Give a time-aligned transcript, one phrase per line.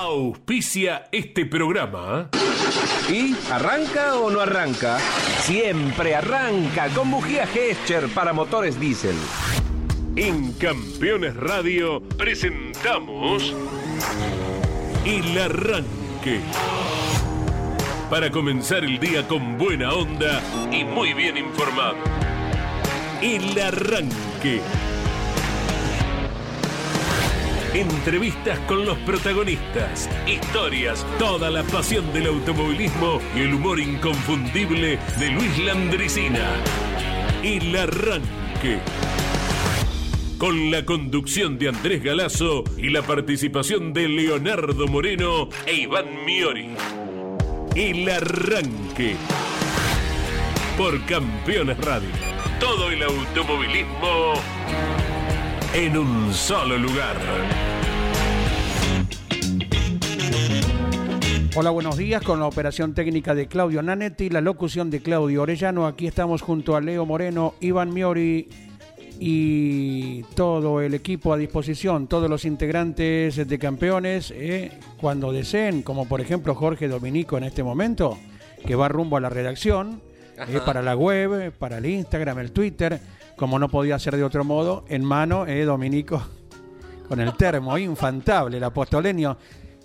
[0.00, 2.30] auspicia este programa.
[3.10, 4.98] ¿Y arranca o no arranca?
[5.42, 9.16] Siempre arranca con bujía Gescher para motores diésel.
[10.16, 13.54] En Campeones Radio presentamos
[15.04, 16.40] El Arranque.
[18.08, 20.40] Para comenzar el día con buena onda
[20.72, 21.96] y muy bien informado.
[23.20, 24.62] El Arranque.
[27.74, 35.30] Entrevistas con los protagonistas, historias, toda la pasión del automovilismo y el humor inconfundible de
[35.30, 36.50] Luis Landricina.
[37.44, 38.80] El Arranque.
[40.36, 46.70] Con la conducción de Andrés Galazo y la participación de Leonardo Moreno e Iván Miori.
[47.76, 49.14] El Arranque.
[50.76, 52.08] Por Campeones Radio.
[52.58, 54.34] Todo el automovilismo
[55.72, 57.16] en un solo lugar.
[61.54, 65.86] Hola, buenos días con la operación técnica de Claudio Nanetti, la locución de Claudio Orellano.
[65.86, 68.48] Aquí estamos junto a Leo Moreno, Iván Miori
[69.18, 76.08] y todo el equipo a disposición, todos los integrantes de campeones, eh, cuando deseen, como
[76.08, 78.18] por ejemplo Jorge Dominico en este momento,
[78.66, 80.00] que va rumbo a la redacción,
[80.48, 82.98] eh, para la web, para el Instagram, el Twitter,
[83.40, 86.22] como no podía ser de otro modo, en mano, eh, Dominico,
[87.08, 89.38] con el termo infantable, el apostolenio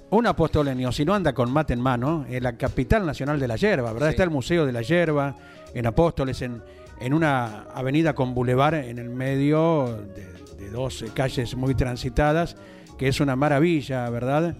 [0.10, 3.56] un apostolenio, si no anda con mate en mano, en la capital nacional de la
[3.56, 4.10] yerba, ¿verdad?
[4.10, 5.36] Está el Museo de la Yerba,
[5.74, 6.62] en Apóstoles, en,
[7.00, 12.58] en una avenida con bulevar en el medio de, dos calles muy transitadas,
[12.98, 14.58] que es una maravilla, ¿verdad?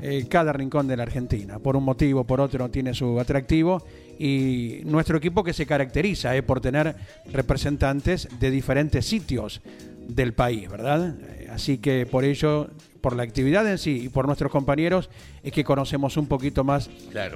[0.00, 3.82] Eh, cada rincón de la Argentina, por un motivo, por otro, tiene su atractivo
[4.18, 6.96] y nuestro equipo que se caracteriza eh, por tener
[7.32, 9.60] representantes de diferentes sitios
[10.08, 11.14] del país, ¿verdad?
[11.20, 15.08] Eh, así que por ello por la actividad en sí y por nuestros compañeros
[15.42, 16.90] es que conocemos un poquito más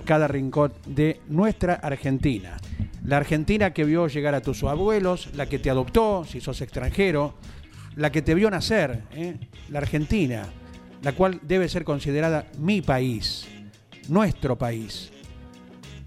[0.04, 2.56] cada rincón de nuestra Argentina.
[3.04, 7.34] La Argentina que vio llegar a tus abuelos, la que te adoptó si sos extranjero,
[7.96, 9.36] la que te vio nacer, ¿eh?
[9.68, 10.46] la Argentina,
[11.02, 13.46] la cual debe ser considerada mi país,
[14.08, 15.12] nuestro país.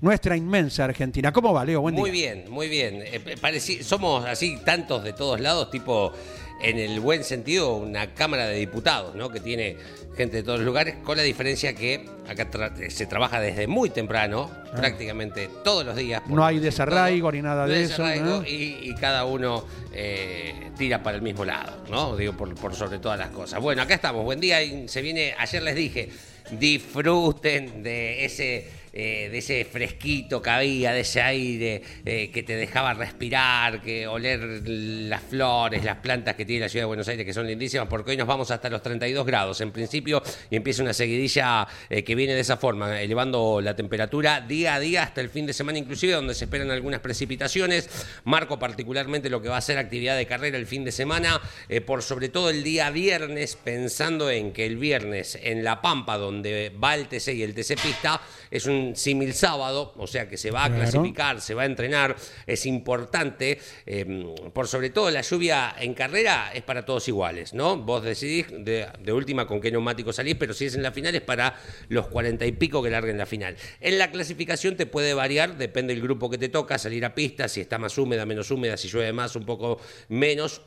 [0.06, 1.32] Nuestra inmensa Argentina.
[1.32, 1.82] ¿Cómo va, Leo?
[1.82, 3.02] Buen muy bien, muy bien.
[3.04, 6.14] Eh, somos así tantos de todos lados, tipo
[6.62, 9.30] en el buen sentido, una Cámara de Diputados, ¿no?
[9.30, 9.78] Que tiene
[10.16, 12.48] gente de todos los lugares, con la diferencia que acá
[12.88, 14.76] se trabaja desde muy temprano, ah.
[14.76, 16.22] prácticamente todos los días.
[16.28, 18.06] No hay desarraigo ni nada de eso.
[18.46, 22.16] Y, cada uno eh, tira para el mismo lado, ¿no?
[22.16, 23.60] Digo, por, por sobre todas las cosas.
[23.60, 24.62] Bueno, acá estamos, buen día.
[24.62, 26.10] Y se viene, ayer les dije,
[26.52, 32.56] disfruten de ese eh, de ese fresquito que había, de ese aire eh, que te
[32.56, 37.26] dejaba respirar, que oler las flores, las plantas que tiene la ciudad de Buenos Aires,
[37.26, 40.82] que son lindísimas, porque hoy nos vamos hasta los 32 grados en principio y empieza
[40.82, 45.20] una seguidilla eh, que viene de esa forma, elevando la temperatura día a día hasta
[45.20, 47.90] el fin de semana inclusive, donde se esperan algunas precipitaciones.
[48.24, 51.42] Marco particularmente lo que va a ser actividad de carrera el fin de semana,
[51.86, 56.72] por sobre todo el día viernes, pensando en que el viernes en La Pampa, donde
[56.82, 60.52] va el TC y el TC Pista, es un símil sábado, o sea que se
[60.52, 62.16] va a clasificar, se va a entrenar,
[62.46, 67.78] es importante, em, por sobre todo la lluvia en carrera es para todos iguales, ¿no?
[67.78, 71.22] Vos decidís de, última con qué neumático salís, pero si es en la final es
[71.22, 71.56] para
[71.88, 73.56] los cuarenta y pico que larguen la final.
[73.80, 77.48] En la clasificación te puede variar, depende del grupo que te toca, salir a pista,
[77.48, 79.80] si está más húmeda, menos húmeda, si llueve más, un poco
[80.10, 80.62] menos,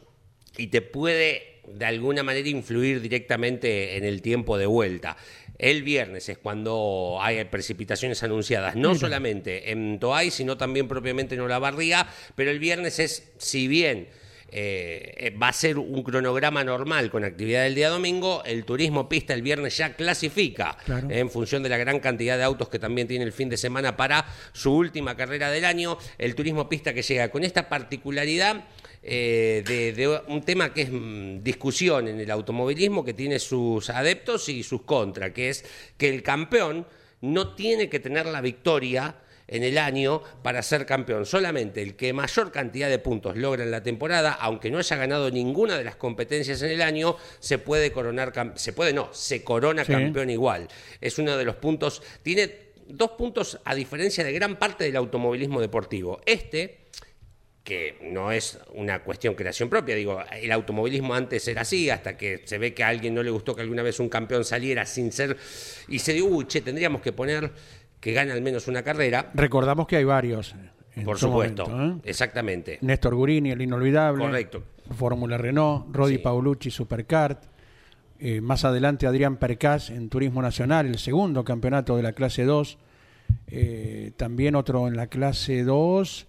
[0.56, 5.16] y te puede de alguna manera influir directamente en el tiempo de vuelta.
[5.58, 11.40] El viernes es cuando hay precipitaciones anunciadas, no solamente en Toay, sino también propiamente en
[11.40, 14.08] Olavarría, pero el viernes es, si bien
[14.50, 19.06] eh, eh, va a ser un cronograma normal con actividad del día domingo, el turismo
[19.06, 20.78] pista el viernes ya clasifica
[21.10, 23.98] en función de la gran cantidad de autos que también tiene el fin de semana
[23.98, 28.64] para su última carrera del año, el turismo pista que llega con esta particularidad
[29.02, 34.48] eh, de, un tema que es mm, discusión en el automovilismo, que tiene sus adeptos
[34.48, 35.64] y sus contras, que es
[35.96, 36.86] que el campeón
[37.20, 39.16] no tiene que tener la victoria
[39.48, 41.26] en el año para ser campeón.
[41.26, 45.30] Solamente el que mayor cantidad de puntos logra en la temporada, aunque no haya ganado
[45.30, 49.84] ninguna de las competencias en el año, se puede coronar, se puede no, se corona
[49.84, 50.68] campeón igual.
[51.00, 55.60] Es uno de los puntos, tiene dos puntos a diferencia de gran parte del automovilismo
[55.60, 56.20] deportivo.
[56.26, 56.87] Este
[57.68, 62.40] que no es una cuestión creación propia, digo, el automovilismo antes era así, hasta que
[62.46, 65.12] se ve que a alguien no le gustó que alguna vez un campeón saliera sin
[65.12, 65.36] ser,
[65.86, 67.52] y se dijo, uy, che, tendríamos que poner
[68.00, 69.30] que gane al menos una carrera.
[69.34, 70.54] Recordamos que hay varios.
[71.04, 71.96] Por supuesto, ¿eh?
[72.04, 72.78] exactamente.
[72.80, 74.24] Néstor Gurini, el inolvidable.
[74.24, 74.62] Correcto.
[74.96, 77.44] Fórmula Renault, Rodi Paulucci, Supercart.
[78.18, 82.78] Eh, más adelante Adrián Percás en Turismo Nacional, el segundo campeonato de la clase 2.
[83.48, 86.28] Eh, también otro en la clase 2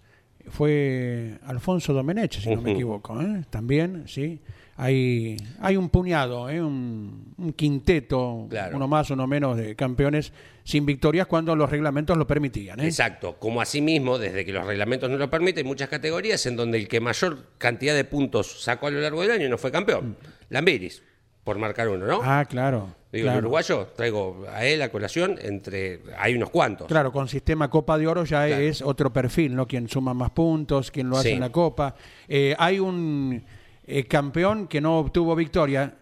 [0.50, 3.20] fue Alfonso Domenech, si no me equivoco.
[3.22, 3.44] ¿eh?
[3.50, 4.40] También, sí.
[4.82, 6.62] Hay, hay un puñado, ¿eh?
[6.64, 8.78] un, un quinteto, Claro.
[8.78, 10.32] uno más, uno menos de campeones
[10.64, 12.80] sin victorias cuando los reglamentos lo permitían.
[12.80, 12.86] ¿eh?
[12.86, 16.78] Exacto, como asimismo, desde que los reglamentos no lo permiten, hay muchas categorías en donde
[16.78, 20.16] el que mayor cantidad de puntos sacó a lo largo del año no fue campeón.
[20.50, 21.04] Lambiris,
[21.44, 22.20] por marcar uno, ¿no?
[22.24, 22.96] Ah, claro.
[23.12, 23.40] Digo, claro.
[23.40, 26.02] el uruguayo, traigo a él a colación entre.
[26.18, 26.88] Hay unos cuantos.
[26.88, 28.62] Claro, con sistema Copa de Oro ya Claro.
[28.62, 29.68] es otro perfil, ¿no?
[29.68, 31.34] Quien suma más puntos, quien lo hace Sí.
[31.34, 31.96] en la Copa.
[32.28, 33.44] Eh, hay un
[33.88, 35.96] eh, campeón que no obtuvo victoria,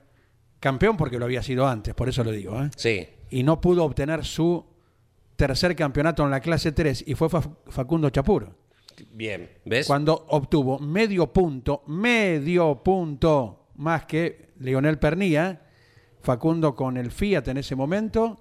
[0.60, 2.70] campeón porque lo había sido antes, por eso lo digo, ¿eh?
[2.76, 4.66] Sí, y no pudo obtener su
[5.38, 8.50] tercer campeonato en la clase 3 y fue Fa- Facundo Chapur.
[9.12, 9.50] bien.
[9.64, 9.88] ¿Ves?
[9.88, 15.62] Cuando obtuvo medio punto, medio punto más que Leonel Pernía,
[16.22, 18.40] Facundo con el Fiat en ese momento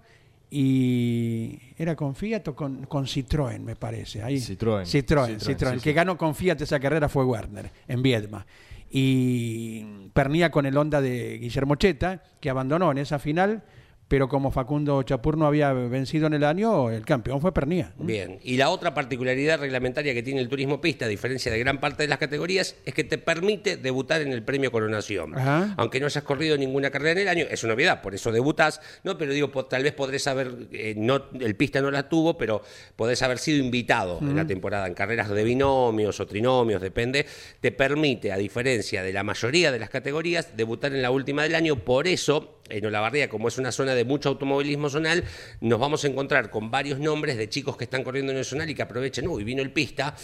[0.50, 4.23] y era con Fiat o con, con Citroën, me parece.
[4.23, 4.37] Ahí.
[4.37, 4.85] Citroën.
[4.85, 5.69] Citroën, Citroën, Citroën.
[5.69, 5.93] sí, El que sí.
[5.93, 8.47] ganó con Fiat esa carrera fue Werner en Viedma.
[8.91, 13.65] Y Pernía con el Honda de Guillermo Cheta, que abandonó en esa final,
[14.08, 17.93] pero como Facundo Chapur no había vencido en el año, el campeón fue Pernía.
[17.99, 21.81] Bien, y la otra particularidad reglamentaria que tiene el turismo pista, a diferencia de gran
[21.81, 25.37] parte de las categorías, es que te permite debutar en el premio Coronación.
[25.37, 25.75] Ajá.
[25.76, 28.81] Aunque no hayas corrido ninguna carrera en el año, es una novedad, por eso debutás,
[29.03, 29.19] ¿no?
[29.19, 32.62] Pero digo, tal vez podrés haber, eh, no, el pista no la tuvo, pero
[32.94, 37.26] podés haber sido invitado en la temporada en carreras de binomios o trinomios, depende.
[37.61, 41.55] Te permite, a diferencia de la mayoría de las categorías, debutar en la última del
[41.55, 42.53] año, por eso.
[42.69, 45.25] En Olavarría, como es una zona de mucho automovilismo zonal,
[45.60, 48.69] nos vamos a encontrar con varios nombres de chicos que están corriendo en el zonal
[48.70, 50.14] y que aprovechen, uy, vino el pista,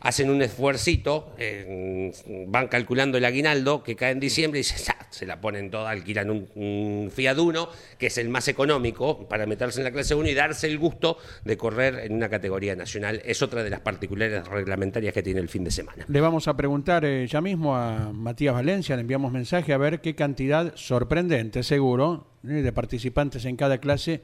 [0.00, 2.12] hacen un esfuercito, eh,
[2.46, 4.76] van calculando el aguinaldo que cae en diciembre y se,
[5.10, 7.68] se la ponen toda, alquilan un, Fiat Uno,
[7.98, 11.18] que es el más económico para meterse en la clase 1 y darse el gusto
[11.44, 13.22] de correr en una categoría nacional.
[13.24, 16.04] Es otra de las particulares reglamentarias que tiene el fin de semana.
[16.08, 20.00] Le vamos a preguntar eh, ya mismo a Matías Valencia, le enviamos mensaje a ver
[20.00, 24.22] qué cantidad sorprendente, seguro, de participantes en cada clase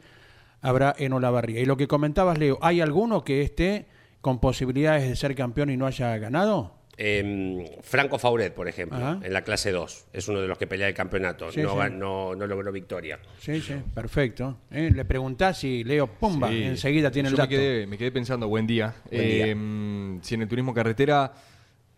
[0.61, 1.61] habrá en Olavarría.
[1.61, 3.87] Y lo que comentabas, Leo, ¿hay alguno que esté
[4.21, 6.75] con posibilidades de ser campeón y no haya ganado?
[6.99, 9.19] Eh, Franco Fauret, por ejemplo, Ajá.
[9.23, 11.91] en la clase 2, es uno de los que pelea el campeonato, Sí, no, sí.
[11.93, 13.19] no, no logró victoria.
[13.41, 14.59] Sí, sí, perfecto.
[14.71, 16.63] Eh, le preguntás y Leo, pumba, Sí.
[16.63, 17.49] enseguida tiene Yo el me dato.
[17.51, 18.95] quedé, me quedé pensando, buen día.
[19.11, 19.47] Buen día.
[19.49, 21.33] Eh, mm, si en el turismo carretera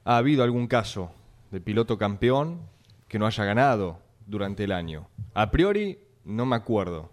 [0.04, 1.10] ha habido algún caso
[1.50, 2.60] de piloto campeón
[3.08, 5.08] que no haya ganado durante el año.
[5.34, 7.10] A priori, no me acuerdo.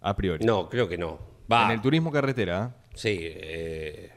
[0.00, 0.44] A priori.
[0.44, 1.18] No, creo que no.
[1.50, 2.90] Va, En el turismo carretera, ¿eh?
[2.94, 4.10] sí, eh,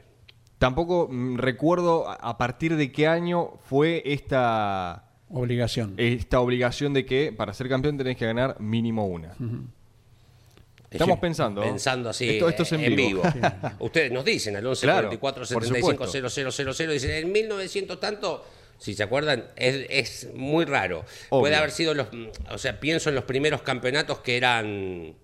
[0.58, 5.94] tampoco mm, recuerdo a- partir de qué año fue esta, Obligación.
[5.96, 9.34] esta obligación de que para ser campeón tenés que ganar mínimo una.
[10.90, 11.20] Estamos Sí.
[11.20, 11.60] pensando.
[11.62, 13.22] Pensando así Esto, esto es en, en vivo.
[13.22, 13.48] vivo.
[13.78, 16.12] Ustedes nos dicen al 11 Claro, 44 por 75 supuesto.
[16.72, 18.44] 000, dicen en 1900 tanto,
[18.80, 21.04] si se acuerdan, es, es muy raro.
[21.28, 21.42] Obvio.
[21.42, 22.08] Puede haber sido los,
[22.50, 25.14] o sea, pienso en los primeros campeonatos que eran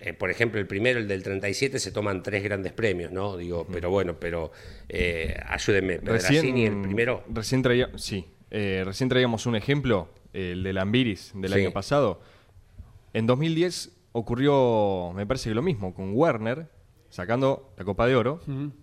[0.00, 3.36] eh, por ejemplo, el primero, el del 37, se toman tres grandes premios, ¿no?
[3.36, 4.50] Digo, pero bueno, pero
[4.88, 6.00] eh, ayúdenme.
[6.00, 7.22] Pedrazzini, el primero.
[7.32, 11.60] Recién, traía, sí, eh, recién traíamos un ejemplo, el de Lambiris del Sí.
[11.60, 12.20] año pasado.
[13.14, 16.66] En 2010 ocurrió, me parece que lo mismo, con Werner,
[17.12, 18.40] sacando la Copa de Oro.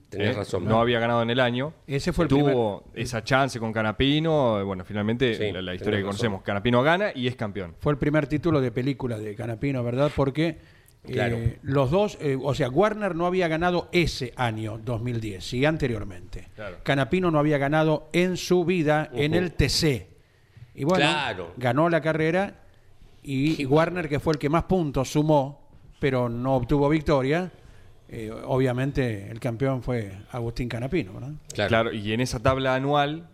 [0.09, 0.65] Tenés Eh, razón.
[0.65, 1.73] No había ganado en el año.
[1.87, 4.59] Ese fue el Tuvo esa chance con Canapino.
[4.59, 6.03] eh, Bueno, finalmente Sí, la, historia que razón.
[6.03, 6.41] conocemos.
[6.43, 7.73] Canapino gana y es campeón.
[7.79, 10.11] Fue el primer título de película de Canapino, ¿verdad?
[10.15, 10.59] Porque
[11.05, 16.49] eh, los dos, eh, o sea, Warner no había ganado ese año 2010, sí, anteriormente.
[16.55, 16.77] Claro.
[16.83, 20.07] Canapino no había ganado en su vida en el TC.
[20.75, 21.53] Y bueno, Claro.
[21.57, 22.59] ganó la carrera
[23.23, 25.67] y Warner, que fue el que más puntos sumó,
[25.99, 27.51] pero no obtuvo victoria,
[28.09, 31.31] eh, obviamente el campeón fue Agustín Canapino, ¿verdad?
[31.53, 31.69] Claro.
[31.69, 33.27] Claro, y en esa tabla anual,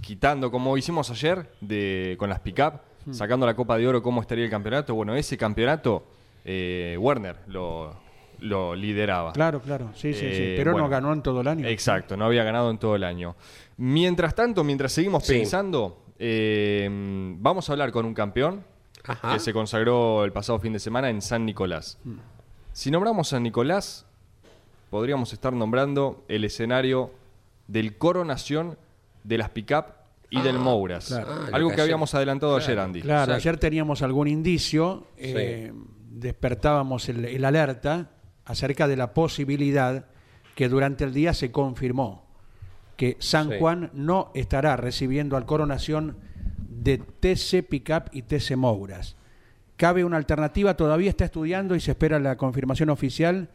[0.00, 3.12] quitando como hicimos ayer de, con las pick-up, Hmm.
[3.12, 4.94] sacando la Copa de Oro, cómo estaría el campeonato.
[4.94, 6.06] Bueno, ese campeonato,
[6.42, 7.94] eh, Werner lo,
[8.40, 9.34] lo lideraba.
[9.34, 10.26] Claro, claro, sí, sí, sí.
[10.26, 10.86] Eh, Pero bueno.
[10.86, 11.68] no ganó en todo el año.
[11.68, 13.36] Exacto, no había ganado en todo el año.
[13.76, 15.34] Mientras tanto, mientras seguimos Sí.
[15.34, 16.88] pensando, eh,
[17.38, 18.64] vamos a hablar con un campeón
[19.06, 19.34] Ajá.
[19.34, 21.98] que se consagró el pasado fin de semana en San Nicolás.
[22.04, 22.16] Hmm.
[22.74, 24.04] Si nombramos San Nicolás,
[24.90, 27.12] podríamos estar nombrando el escenario
[27.68, 28.76] del coronación
[29.22, 29.84] de las pick-up
[30.28, 31.06] y del Mouras.
[31.06, 31.28] claro.
[31.30, 32.78] Ah, Algo que ayer- habíamos adelantado ayer.
[32.78, 33.02] Andy.
[33.02, 33.36] Claro, Exacto.
[33.36, 35.72] ayer teníamos algún indicio, eh,
[36.10, 38.10] despertábamos el, el alerta
[38.44, 40.06] acerca de la posibilidad
[40.56, 42.24] que durante el día se confirmó
[42.96, 43.54] que San Sí.
[43.60, 46.16] Juan no estará recibiendo al coronación
[46.58, 49.16] de TC Pickup y TC Mouras.
[49.76, 53.48] Cabe una alternativa, todavía está estudiando y se espera la confirmación oficial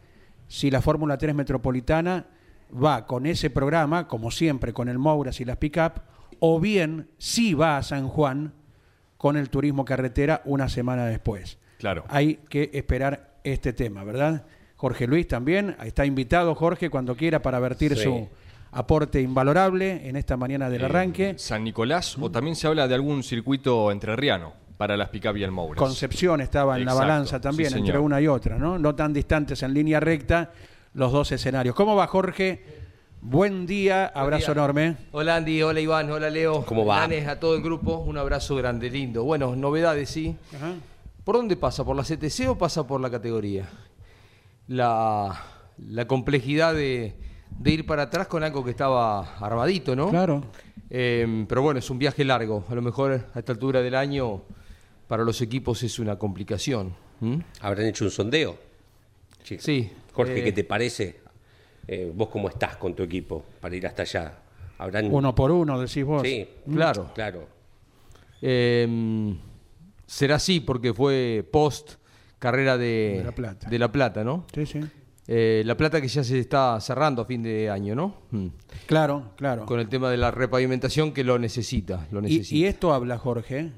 [0.48, 2.26] si la Fórmula 3 Metropolitana
[2.72, 6.02] va con ese programa, como siempre, con el Mouras y las pick-up,
[6.38, 8.52] o bien si va a San Juan
[9.16, 11.58] con el turismo carretera una semana después.
[11.78, 12.04] Claro.
[12.08, 14.44] Hay que esperar este tema, ¿verdad?
[14.76, 18.02] Jorge Luis también, está invitado Jorge cuando quiera para vertir Sí.
[18.04, 18.28] su
[18.72, 21.34] aporte invalorable en esta mañana del Eh, arranque.
[21.38, 25.50] San Nicolás, o también se habla de algún circuito entrerriano para las pick-up y el
[25.50, 25.78] Mouras.
[25.78, 28.78] Concepción estaba en la balanza también, sí, entre una y otra, ¿no?
[28.78, 30.52] No tan distantes en línea recta
[30.94, 31.74] los dos escenarios.
[31.74, 32.64] ¿Cómo va Jorge?
[33.20, 34.62] Buen día, abrazo día.
[34.62, 34.96] enorme.
[35.12, 36.64] Hola Andy, hola Iván, hola Leo.
[36.64, 37.00] ¿Cómo va?
[37.00, 39.22] Nanes, a todo el grupo, un abrazo grande, lindo.
[39.22, 40.34] Bueno, novedades, sí.
[40.56, 40.72] Ajá.
[41.24, 41.84] ¿Por dónde pasa?
[41.84, 43.68] ¿Por la CTC o pasa por la categoría?
[44.66, 45.42] La,
[45.76, 47.16] la complejidad de,
[47.50, 50.08] de ir para atrás con algo que estaba armadito, ¿no?
[50.08, 50.42] Claro.
[50.88, 52.64] Eh, pero bueno, es un viaje largo.
[52.70, 54.40] A lo mejor a esta altura del año
[55.10, 56.94] para los equipos es una complicación.
[57.60, 58.56] ¿Habrán hecho un sondeo?
[59.42, 59.90] Sí.
[60.12, 61.18] Jorge, eh, ¿qué te parece?
[61.88, 64.38] Eh, ¿Vos cómo estás con tu equipo para ir hasta allá?
[64.78, 65.12] ¿Habrán...
[65.12, 66.22] Uno por uno, decís vos.
[66.22, 67.10] Sí, Claro.
[67.12, 67.48] claro.
[68.40, 69.34] Eh,
[70.06, 71.94] será así porque fue post
[72.38, 73.68] carrera de, De La Plata.
[73.68, 74.46] de La Plata, ¿no?
[74.54, 74.80] Sí, sí.
[75.26, 78.14] Eh, la Plata que ya se está cerrando a fin de año, ¿no?
[78.30, 78.46] Mm.
[78.86, 79.66] Claro, claro.
[79.66, 82.54] Con el tema de la repavimentación que lo necesita, lo Y, necesita.
[82.56, 83.72] y esto habla, Jorge,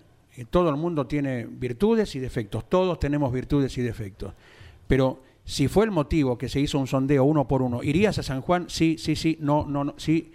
[0.50, 4.32] todo el mundo tiene virtudes y defectos, todos tenemos virtudes y defectos.
[4.86, 8.22] Pero si fue el motivo que se hizo un sondeo uno por uno, ¿irías a
[8.22, 8.66] San Juan?
[8.68, 10.32] Sí, sí, sí, no, no, no, sí.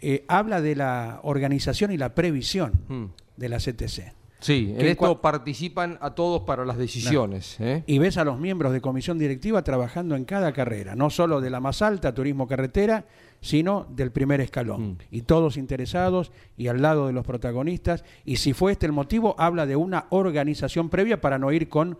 [0.00, 3.04] Eh, habla de la organización y la previsión Mm.
[3.36, 4.12] de la CTC.
[4.46, 7.56] Sí, en esto participan a todos para las decisiones.
[7.58, 7.82] ¿eh?
[7.84, 11.50] Y ves a los miembros de comisión directiva trabajando en cada carrera, no solo de
[11.50, 13.06] la más alta, turismo carretera,
[13.40, 14.90] sino del primer escalón.
[14.90, 14.98] Mm.
[15.10, 18.04] Y todos interesados y al lado de los protagonistas.
[18.24, 21.98] Y si fue este el motivo, habla de una organización previa para no ir con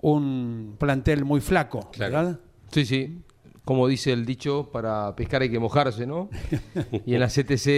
[0.00, 2.12] un plantel muy flaco, Claro.
[2.12, 2.40] ¿verdad?
[2.72, 3.22] Sí, sí.
[3.64, 6.28] Como dice el dicho, para pescar hay que mojarse, ¿no?
[7.06, 7.68] y en la CTC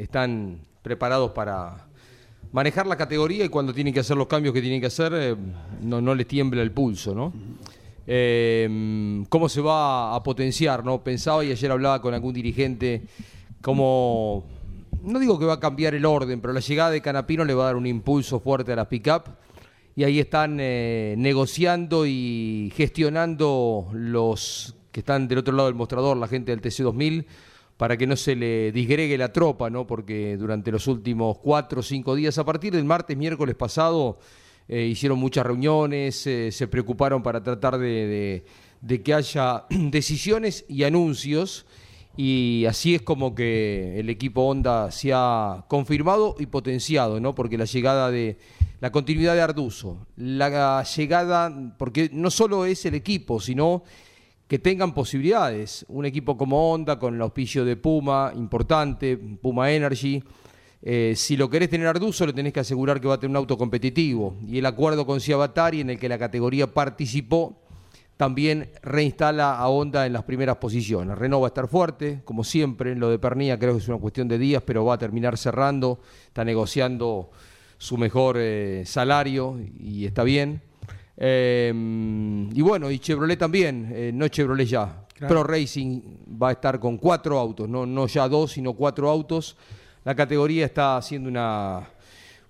[0.00, 1.85] están preparados para
[2.56, 5.36] manejar la categoría y cuando tienen que hacer los cambios que tienen que hacer, eh,
[5.82, 7.30] no, no les tiembla el pulso, ¿no?
[8.06, 11.04] Eh, ¿Cómo se va a potenciar, no?
[11.04, 13.02] Pensaba y ayer hablaba con algún dirigente
[13.60, 14.46] cómo...
[15.02, 17.64] No digo que va a cambiar el orden, pero la llegada de Canapino le va
[17.64, 19.24] a dar un impulso fuerte a las pick-up
[19.94, 26.16] y ahí están eh, negociando y gestionando los que están del otro lado del mostrador,
[26.16, 27.26] la gente del TC2000,
[27.76, 29.86] para que no se le disgregue la tropa, ¿no?
[29.86, 34.18] Porque durante los últimos cuatro o cinco días, a partir del martes, miércoles pasado,
[34.68, 38.44] eh, hicieron muchas reuniones, eh, se preocuparon para tratar de, de-
[38.80, 41.66] de que haya decisiones y anuncios.
[42.18, 47.34] Y así es como que el equipo Honda se ha confirmado y potenciado, ¿no?
[47.34, 48.38] Porque la llegada de
[48.80, 53.82] la continuidad de Arduzo, la llegada, porque no solo es el equipo, sino
[54.48, 55.84] que tengan posibilidades.
[55.88, 60.22] Un equipo como Honda, con el auspicio de Puma, importante, Puma Energy.
[60.82, 63.36] eh, si lo querés tener Arduzo, le tenés que asegurar que va a tener un
[63.36, 64.36] auto competitivo.
[64.46, 67.60] Y el acuerdo con Ciabatari, en el que la categoría participó,
[68.16, 71.18] también reinstala a Honda en las primeras posiciones.
[71.18, 72.94] Renault va a estar fuerte, como siempre.
[72.94, 76.00] Lo de Pernilla creo que es una cuestión de días, pero va a terminar cerrando.
[76.28, 77.30] Está negociando
[77.78, 80.62] su mejor eh, salario y está bien.
[81.16, 81.72] Eh,
[82.52, 85.06] y bueno, y Chevrolet también, eh, no Chevrolet ya.
[85.14, 85.32] Claro.
[85.34, 86.00] Pro Racing
[86.42, 89.56] va a estar con cuatro autos, no, no ya dos, sino cuatro autos.
[90.04, 91.88] La categoría está haciendo una,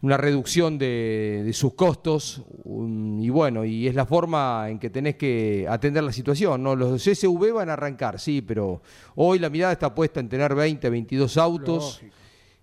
[0.03, 4.91] una reducción de, de sus costos um, y bueno, y es la forma en que
[4.91, 6.63] tenés que atender la situación.
[6.63, 6.75] ¿no?
[6.75, 8.83] Los SUV van a arrancar, sí, pero
[9.15, 12.03] hoy la mirada está puesta en tener 20, 22 autos.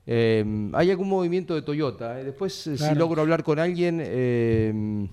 [0.06, 0.44] Eh,
[0.74, 2.20] hay algún movimiento de Toyota.
[2.20, 2.26] eh.
[2.26, 5.08] Después, eh, si logro hablar con alguien, eh,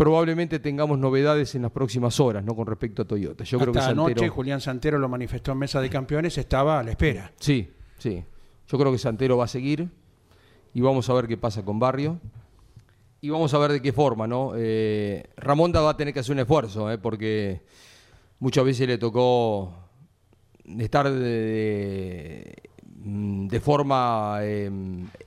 [0.00, 3.44] probablemente tengamos novedades en las próximas horas, no con respecto a Toyota.
[3.44, 6.80] Yo creo que Hasta anoche Santero, Julián Santero lo manifestó en Mesa de Campeones, estaba
[6.80, 7.30] a la espera.
[7.38, 8.24] sí, sí.
[8.66, 9.90] Yo creo que Santero va a seguir
[10.72, 12.18] y vamos a ver qué pasa con Barrio.
[13.20, 14.52] Y vamos a ver de qué forma, ¿no?
[14.56, 16.96] Eh, Ramonda va a tener que hacer un esfuerzo, ¿eh?
[16.96, 17.60] porque
[18.38, 19.74] muchas veces le tocó
[20.78, 22.62] estar de, de,
[23.04, 24.70] mm, de forma eh,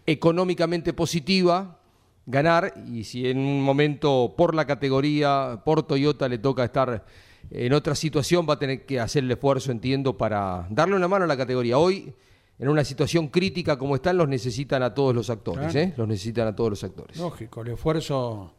[0.08, 1.78] económicamente positiva,
[2.26, 7.06] ganar, y si en un momento por la categoría, por Toyota le toca estar
[7.52, 11.26] en otra situación, va a tener que hacer el esfuerzo, entiendo, para darle una mano
[11.26, 11.78] a la categoría.
[11.78, 12.14] Hoy,
[12.58, 15.80] en una situación crítica como están, los necesitan a todos los actores, Claro.
[15.90, 15.94] ¿eh?
[15.98, 17.18] Los necesitan a todos los actores.
[17.18, 18.54] Lógico, el esfuerzo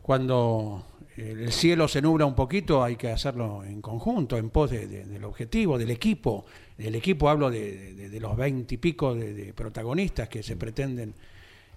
[0.00, 0.84] cuando
[1.16, 5.04] el cielo se nubla un poquito hay que hacerlo en conjunto, en pos de- de-
[5.04, 6.44] del objetivo, del equipo.
[6.78, 11.14] Del equipo hablo de, de- los veintipico de, de protagonistas que se pretenden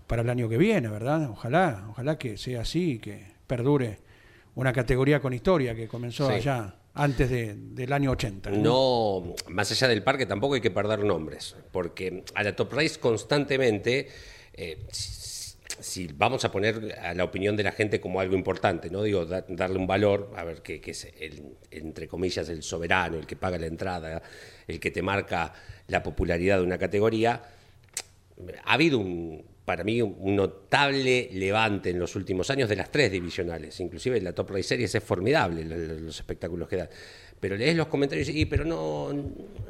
[0.07, 1.29] para el año que viene, ¿verdad?
[1.29, 3.99] Ojalá, ojalá que sea así y que perdure
[4.55, 6.35] una categoría con historia que comenzó Sí.
[6.35, 8.49] allá antes de- del año 80.
[8.51, 12.99] No, más allá del parque tampoco hay que perder nombres, porque a la Top Race
[12.99, 14.07] constantemente,
[14.53, 18.89] eh, si, si vamos a poner a la opinión de la gente como algo importante,
[18.89, 23.17] no digo da- darle un valor, a ver qué es el, entre comillas el soberano,
[23.17, 24.21] el que paga la entrada,
[24.67, 25.51] el que te marca
[25.87, 27.43] la popularidad de una categoría,
[28.63, 33.11] ha habido un, para mí un notable levante en los últimos años de las tres
[33.11, 33.79] divisionales.
[33.79, 36.89] Inclusive la Top Race Series es formidable lo- lo- los espectáculos que dan.
[37.39, 39.11] Pero lees los comentarios y dices, "Y, pero no,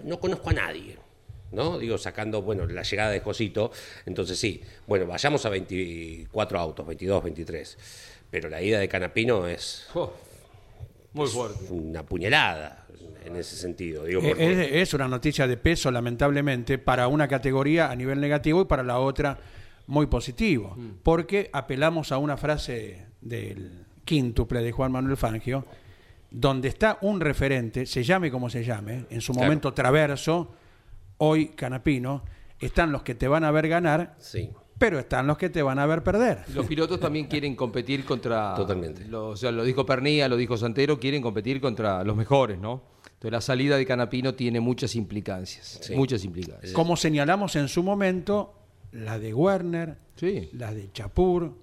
[0.04, 0.98] no conozco a nadie.
[1.52, 1.78] ¿No?
[1.80, 3.72] Digo, sacando, bueno, la llegada de Josito.
[4.06, 7.78] Entonces sí, bueno, vayamos a 24 autos, 22, 23.
[8.30, 10.12] Pero la ida de Canapino es Oh,
[11.14, 11.66] muy fuerte.
[11.70, 12.86] una puñalada
[13.26, 14.04] en ese sentido.
[14.04, 18.20] Digo, Eh, porque- Es, es una noticia de peso, lamentablemente, para una categoría a nivel
[18.20, 19.38] negativo y para la otra
[19.88, 20.76] muy positivo.
[21.04, 25.66] Porque apelamos a una frase del quíntuple de Juan Manuel Fangio,
[26.32, 29.46] donde está un referente, se llame como se llame, en su Claro.
[29.48, 30.52] momento Traverso,
[31.18, 32.24] hoy Canapino,
[32.60, 34.50] están los que te van a ver ganar, sí.
[34.78, 36.44] pero están los que te van a ver perder.
[36.54, 38.54] Los pilotos también quieren competir contra.
[38.56, 39.06] Totalmente.
[39.06, 42.84] lo- o sea, lo dijo Pernilla, lo dijo Santero, quieren competir contra los mejores, ¿no?
[43.06, 45.80] Entonces la salida de Canapino tiene muchas implicancias.
[45.84, 45.96] Sí.
[45.96, 46.74] Muchas implicancias.
[46.74, 48.54] Como señalamos en su momento,
[48.96, 50.50] la de Werner, Sí.
[50.54, 51.54] las de Chapur,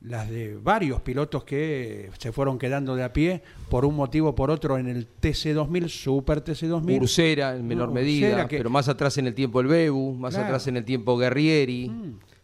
[0.00, 4.34] las de varios pilotos que se fueron quedando de a pie por un motivo o
[4.34, 7.00] por otro en el TC2000, Super TC2000.
[7.02, 10.34] Ursera en menor Ursera, medida, que- pero más atrás en el tiempo el Bebu, más
[10.34, 10.44] Claro.
[10.44, 10.48] Mm.
[10.48, 11.90] atrás en el tiempo Guerrieri.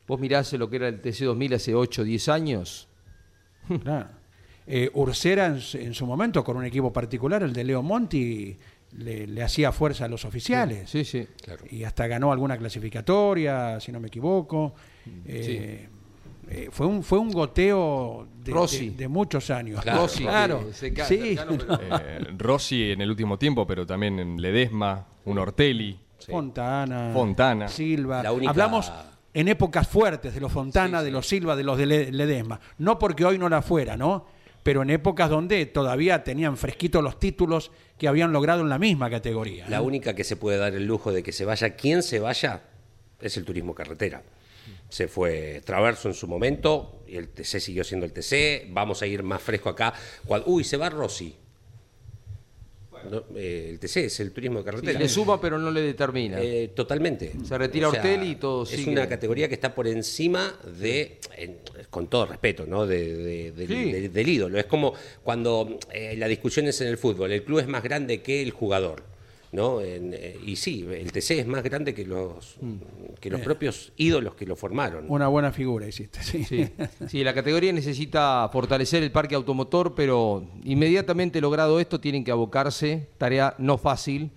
[0.08, 2.88] Vos mirás lo que era el TC2000 hace 8 o 10 años.
[3.82, 4.08] Claro.
[4.66, 8.56] Eh, Ursera en su momento con un equipo particular, el de Leo Monti,
[8.96, 10.88] le, le hacía fuerza a los oficiales.
[10.88, 11.26] Sí, sí.
[11.70, 14.74] Y hasta ganó alguna clasificatoria, si no me equivoco.
[15.06, 15.88] Mm, Eh,
[16.48, 18.90] eh, fue, un, fue un goteo de, Rossi.
[18.90, 19.80] de- de muchos años.
[19.80, 20.02] Claro.
[20.02, 20.68] Rossi, claro.
[20.72, 21.36] se ca- Sí.
[21.36, 25.98] cercano, pero- Eh, Rossi en el último tiempo, pero también en Ledesma, un Ortelli.
[26.28, 27.68] Fontana, Fontana.
[27.68, 28.22] Silva.
[28.22, 28.90] La única- Hablamos
[29.34, 32.60] en épocas fuertes de los Fontana, Sí, de los Silva, de los de Le- Ledesma.
[32.78, 34.26] No porque hoy no la fuera, ¿no?
[34.64, 39.08] Pero en épocas donde todavía tenían fresquitos los títulos que habían logrado en la misma
[39.10, 39.68] categoría.
[39.68, 39.84] La ¿no?
[39.84, 42.62] única que se puede dar el lujo de que se vaya quien se vaya
[43.20, 44.22] es el turismo carretera.
[44.88, 49.06] Se fue Traverso en su momento, y el TC siguió siendo el TC, vamos a
[49.06, 49.92] ir más fresco acá.
[50.46, 51.36] Uy, se va Rossi.
[53.10, 54.98] No, eh, el TC es el turismo de Sí, carretera.
[54.98, 56.40] le suma, pero no le determina.
[56.40, 57.32] Eh, totalmente.
[57.46, 58.90] Se retira Ortelli y todo Es sigue.
[58.92, 61.18] una categoría que está por encima de,
[61.90, 62.86] con todo respeto, ¿no?
[62.86, 63.92] De, de- del- Sí.
[63.92, 64.58] del- del ídolo.
[64.58, 67.32] Es como cuando eh, la discusión es en el fútbol.
[67.32, 69.02] El club es más grande que el jugador.
[69.54, 69.80] ¿No?
[69.80, 72.74] En, eh, y sí, el TC es más grande que los, Mm.
[73.20, 75.06] que los propios ídolos que lo formaron.
[75.08, 76.44] Una buena figura hiciste, sí.
[76.44, 76.68] Sí.
[77.08, 83.08] Sí, la categoría necesita fortalecer el parque automotor, pero inmediatamente logrado esto tienen que abocarse,
[83.18, 84.30] tarea no fácil,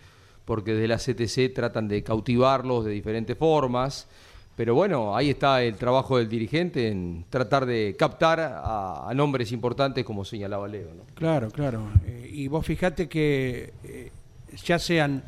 [0.46, 4.08] porque desde la CTC tratan de cautivarlos de diferentes formas,
[4.56, 9.52] pero bueno, ahí está el trabajo del dirigente en tratar de captar a, a nombres
[9.52, 10.88] importantes como señalaba Leo.
[10.96, 11.04] ¿no?
[11.14, 11.88] Claro, claro.
[12.08, 14.12] Eh, y vos fijate que eh,
[14.64, 15.24] ya sean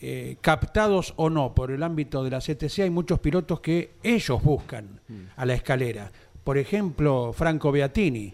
[0.00, 4.42] eh, captados o no por el ámbito de la CTC, hay muchos pilotos que ellos
[4.42, 5.00] buscan
[5.36, 6.10] a la escalera.
[6.44, 8.32] Por ejemplo, Franco Beatini,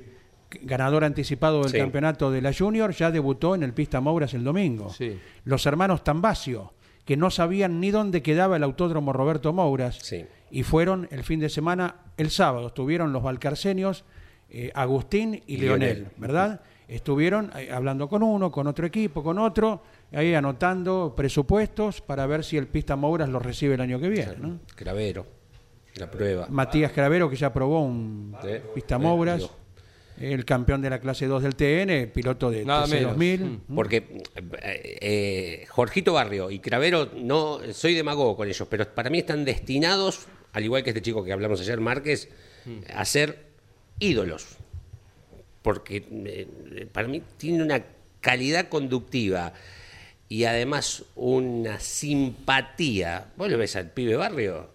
[0.62, 1.78] ganador anticipado del Sí.
[1.78, 4.90] campeonato de la Junior, ya debutó en el Pista Mouras el domingo.
[4.90, 5.18] Sí.
[5.44, 10.26] Los hermanos Tambacio, que no sabían ni dónde quedaba el autódromo Roberto Mouras, Sí.
[10.50, 14.04] y fueron el fin de semana, el sábado, estuvieron los valcarcenios,
[14.50, 16.12] eh, Agustín y, Y Leonel, Leonel.
[16.18, 16.60] ¿verdad?
[16.86, 22.44] Estuvieron eh, hablando con uno, con otro equipo, con otro, ahí anotando presupuestos para ver
[22.44, 24.36] si el Pista Mouras los recibe el año que viene.
[24.38, 24.58] ¿no?
[24.74, 25.26] Cravero,
[25.96, 26.46] la prueba.
[26.50, 28.48] Matías Cravero, que ya probó un Sí.
[28.74, 29.48] Pista Mouras,
[30.20, 33.16] el campeón de la clase 2 del TN, piloto de Nada menos.
[33.16, 33.60] TC2000.
[33.74, 33.96] Porque
[34.36, 39.44] eh, eh, Jorgito Barrio y Cravero, no soy demagogo con ellos, pero para mí están
[39.44, 42.28] destinados, al igual que este chico que hablamos ayer, Márquez,
[42.94, 43.46] a ser
[43.98, 44.58] ídolos.
[45.64, 47.82] Porque eh, para mí tiene una
[48.20, 49.54] calidad conductiva
[50.28, 53.32] y además una simpatía.
[53.36, 54.68] ¿Vos lo ves al pibe Barrio?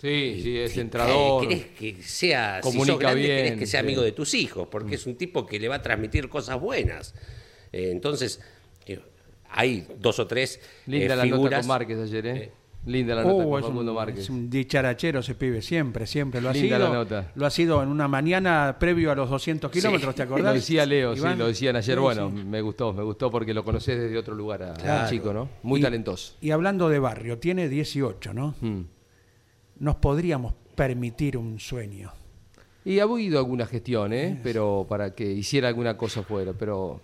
[0.00, 1.46] Sí, sí, es entrador.
[1.46, 3.86] ¿Querés que sea, si comunica sos grande, querés bien, que sea sí.
[3.86, 4.66] amigo de tus hijos?
[4.68, 7.14] Porque es un tipo que le va a transmitir cosas buenas.
[7.72, 8.40] Eh, entonces,
[9.50, 11.60] hay dos o tres Linda eh, la nota figuras.
[11.60, 12.52] con Márquez ayer, ¿eh?
[12.88, 14.18] Linda la nota Oh, con Facundo un, Márquez.
[14.24, 16.88] es un dicharachero ese pibe, siempre, siempre lo ha Linda sido.
[16.88, 17.32] la nota.
[17.34, 20.46] Lo ha sido en una mañana previo a los 200 kilómetros, ¿te acordás?
[20.46, 21.96] Lo decía Leo, sí, lo decían ayer.
[21.96, 22.42] Sí, bueno, sí.
[22.44, 25.48] me gustó, me gustó porque lo conocés desde otro lugar a- al chico, ¿no?
[25.62, 26.34] Muy Y- talentoso.
[26.40, 28.54] Y hablando de barrio, tiene 18, ¿no?
[28.60, 28.80] Mm.
[29.80, 32.12] Nos podríamos permitir un sueño.
[32.84, 34.40] Y ha habido alguna gestión, ¿eh?
[34.42, 37.00] Pero para que hiciera alguna cosa fuera, pero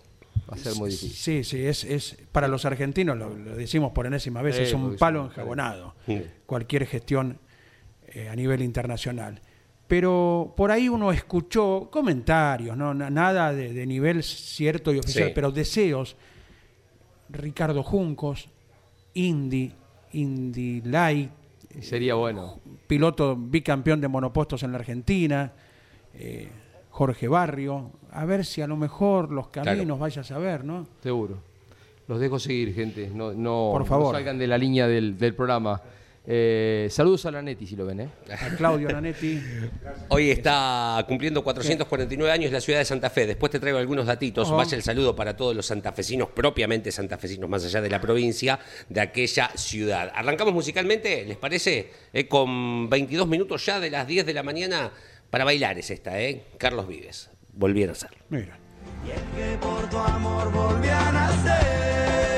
[0.51, 1.11] va a ser muy difícil.
[1.13, 4.73] Sí, sí, es, es para los argentinos, lo, lo decimos por enésima vez, Sí, es
[4.73, 5.95] un palo enjabonado.
[6.07, 6.23] Sí.
[6.47, 7.39] Cualquier gestión
[8.09, 9.41] eh, a nivel internacional.
[9.87, 12.95] Pero por ahí uno escuchó comentarios, ¿no?
[12.95, 15.33] Na- nada de, de nivel cierto y oficial, Sí.
[15.35, 16.17] pero deseos.
[17.29, 18.49] Ricardo Juncos,
[19.15, 19.73] Indy,
[20.13, 21.31] Indy Light,
[21.81, 22.61] sería bueno.
[22.87, 25.53] piloto bicampeón de monopostos en la Argentina,
[26.15, 26.49] eh,
[26.95, 29.99] Jorge Barrio, a ver si a lo mejor los caminos Claro.
[29.99, 30.87] vaya a saber, ¿no?
[31.03, 31.39] Seguro.
[32.07, 33.11] Los dejo seguir, gente.
[33.13, 34.13] No, no, Por favor.
[34.13, 35.83] no salgan de la línea del, del programa.
[36.25, 38.09] Eh, saludos a la Neti, si lo ven, ¿eh?
[38.31, 39.41] A Claudio Nanetti.
[40.09, 43.27] Hoy está cumpliendo 449 años la ciudad de Santa Fe.
[43.27, 44.47] Después te traigo algunos datitos.
[44.47, 44.57] Ajá.
[44.57, 49.01] Vaya el saludo para todos los santafesinos, propiamente santafesinos, más allá de la provincia, de
[49.01, 50.13] aquella ciudad.
[50.15, 51.91] Arrancamos musicalmente, ¿les parece?
[52.13, 54.93] Eh, con 22 minutos ya de las 10 de la mañana.
[55.35, 56.45] Para bailar es esta, ¿eh?
[56.59, 57.29] Carlos Vives.
[57.55, 58.11] Volvieron a ser.
[58.29, 58.57] Mira.
[59.35, 62.34] que por tu amor volví a nacer.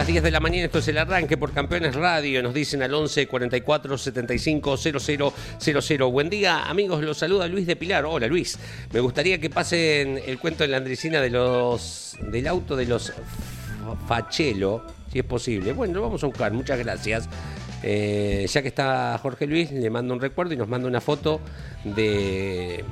[0.00, 2.94] Las 10 de la mañana, esto es el arranque por Campeones Radio, nos dicen al
[2.94, 6.10] 11 44 75 00 00.
[6.10, 8.06] Buen día, amigos, los saluda Luis de Pilar.
[8.06, 8.58] Hola Luis,
[8.94, 13.12] me gustaría que pasen el cuento en la Andresina de los del auto de los
[14.08, 15.74] Fachelo, si es posible.
[15.74, 17.28] Bueno, lo vamos a buscar, muchas gracias.
[17.82, 21.42] Eh, ya que está Jorge Luis, le mando un recuerdo y nos manda una foto
[21.84, 22.82] de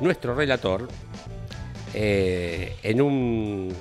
[0.00, 0.86] nuestro relator
[1.94, 3.74] eh, en un...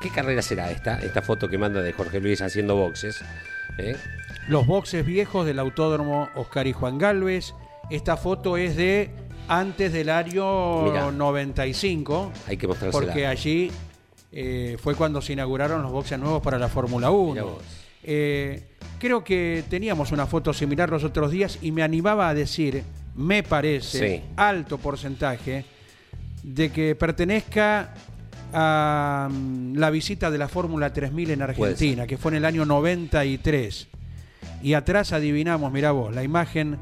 [0.00, 0.98] ¿Qué carrera será esta?
[1.00, 3.20] Esta foto que manda de Jorge Luis haciendo boxes.
[3.78, 3.96] ¿eh?
[4.48, 7.52] Los boxes viejos del autódromo Oscar y Juan Galvez.
[7.90, 9.10] Esta foto es de
[9.48, 11.10] antes del año Mirá.
[11.10, 13.04] 95, Hay que mostrársela.
[13.06, 13.70] porque allí
[14.30, 17.44] eh, fue cuando se inauguraron los boxes nuevos para la Fórmula Mirá 1.
[17.46, 17.62] vos.
[18.04, 18.62] Eh,
[19.00, 22.84] creo que teníamos una foto similar los otros días y me animaba a decir,
[23.16, 24.24] me parece, Sí.
[24.36, 25.64] alto porcentaje,
[26.42, 27.94] de que pertenezca
[28.52, 32.64] a mm, la visita de la Fórmula 3000 en Argentina, que fue en el año
[32.64, 33.88] 93.
[34.62, 36.78] Y atrás adivinamos, mirá vos, la imagen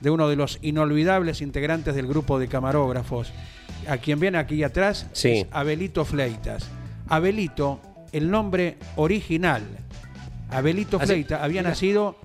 [0.00, 3.32] de uno de los inolvidables integrantes del grupo de camarógrafos.
[3.88, 5.30] A quien viene aquí atrás Sí.
[5.30, 6.68] es Abelito Fleitas.
[7.08, 7.80] Abelito,
[8.12, 9.62] el nombre original.
[10.50, 12.16] Abelito Así- Fleita había nacido,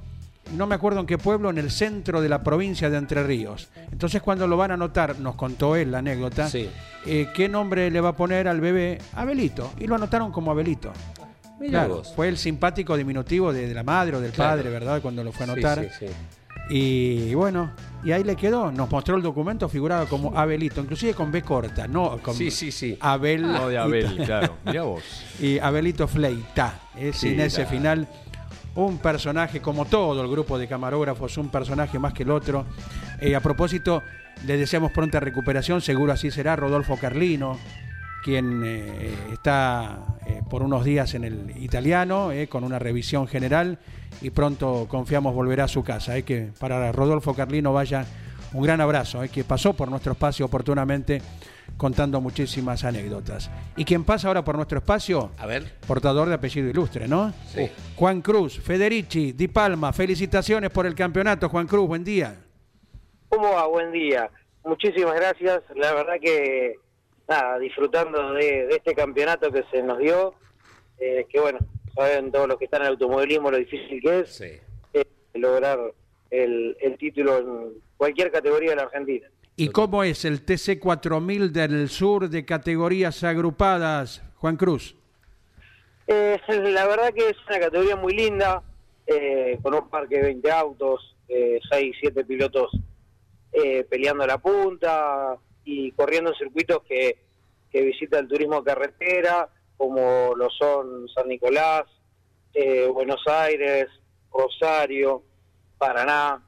[0.55, 3.69] no me acuerdo en qué pueblo, en el centro de la provincia de Entre Ríos.
[3.91, 6.69] Entonces cuando lo van a anotar, nos contó él la anécdota, Sí.
[7.05, 8.97] eh, ¿qué nombre le va a poner al bebé?
[9.13, 9.71] Abelito.
[9.79, 10.91] Y lo anotaron como Abelito.
[11.59, 12.13] Mirá Claro, vos.
[12.15, 14.51] fue el simpático diminutivo de, de la madre o del Claro.
[14.57, 15.01] padre, ¿verdad?
[15.01, 15.83] Cuando lo fue a Sí, anotar.
[15.99, 16.13] sí, sí.
[16.69, 17.71] Y bueno,
[18.03, 18.71] y ahí le quedó.
[18.71, 22.71] Nos mostró el documento, figuraba como Abelito, inclusive con B corta, no con Sí, sí,
[22.71, 22.97] sí.
[23.01, 23.41] Abel.
[23.41, 24.55] No de Abel, claro.
[24.65, 25.03] Mirá vos.
[25.39, 27.69] Y Abelito Fleita, es Sí, sin ese claro.
[27.71, 28.07] final.
[28.75, 32.65] Un personaje, como todo el grupo de camarógrafos, un personaje más que el otro.
[33.19, 34.01] Eh, a propósito,
[34.45, 37.57] le deseamos pronta recuperación, seguro así será Rodolfo Carlino,
[38.23, 43.77] quien eh, está eh, por unos días en el italiano, eh, con una revisión general,
[44.21, 46.21] y pronto confiamos volverá a su casa.
[46.21, 48.05] que para Rodolfo Carlino vaya
[48.53, 51.21] un gran abrazo, que pasó por nuestro espacio oportunamente
[51.81, 53.49] contando muchísimas anécdotas.
[53.75, 55.63] Y quien pasa ahora por nuestro espacio, A ver.
[55.87, 57.33] portador de apellido ilustre, ¿no?
[57.47, 57.71] Sí.
[57.95, 62.35] Juan Cruz, Federici, Di Palma, felicitaciones por el campeonato, Juan Cruz, buen día.
[63.29, 63.65] ¿Cómo va?
[63.65, 64.29] Buen día.
[64.63, 65.63] Muchísimas gracias.
[65.75, 66.75] La verdad que,
[67.27, 70.35] nada, disfrutando de, de este campeonato que se nos dio,
[70.99, 71.57] eh, que bueno,
[71.95, 74.51] saben todos los que están en el automovilismo lo difícil que es Sí.
[74.93, 75.79] eh, lograr
[76.29, 79.27] el, el título en cualquier categoría de la Argentina.
[79.61, 84.95] ¿Y cómo es el TC 4000 del sur de categorías agrupadas, Juan Cruz?
[86.07, 88.63] Eh, la verdad que es una categoría muy linda,
[89.05, 92.71] eh, con un parque de 20 autos, eh, 6, 7 pilotos
[93.51, 97.19] eh, peleando la punta y corriendo en circuitos que,
[97.71, 99.47] que visita el turismo carretera,
[99.77, 101.83] como lo son San Nicolás,
[102.55, 103.89] eh, Buenos Aires,
[104.33, 105.21] Rosario,
[105.77, 106.43] Paraná,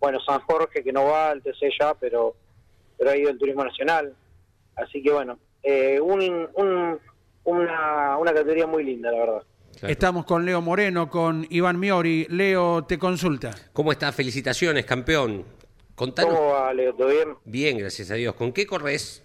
[0.00, 2.34] bueno, San Jorge, que no va al TC ya, pero,
[2.98, 4.14] pero ha ido el turismo nacional.
[4.76, 6.98] Así que bueno, eh, un, un-
[7.44, 9.42] una, una categoría muy linda, la verdad.
[9.78, 9.92] Claro.
[9.92, 12.26] Estamos con Leo Moreno, con Iván Miori.
[12.30, 13.54] Leo, te consulta.
[13.72, 14.10] ¿Cómo está?
[14.10, 15.44] Felicitaciones, campeón.
[15.94, 16.34] Contanos.
[16.34, 16.94] ¿Cómo va, Leo?
[16.94, 17.36] ¿Todo bien?
[17.44, 18.34] Bien, gracias a Dios.
[18.34, 19.22] ¿Con qué corres?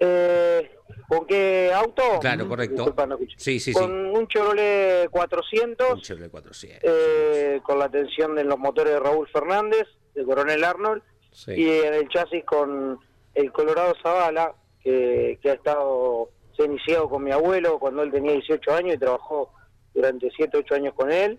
[0.00, 0.70] Eh,
[1.08, 2.02] ¿Con qué auto?
[2.20, 2.74] Claro, correcto.
[2.76, 3.18] Disculpa, no.
[3.36, 4.18] Sí, sí, Con sí.
[4.18, 6.80] un Chevrolet 400, Un Chevrolet 400.
[6.84, 11.02] eh, con la atención de los motores de Raúl Fernández, de Coronel Arnold,
[11.48, 12.98] Y en el chasis con
[13.34, 18.74] el Colorado Zavala, que, que ha estado, iniciado con mi abuelo cuando él tenía 18
[18.74, 19.52] años y trabajó
[19.94, 21.38] durante 7, 8 años con él.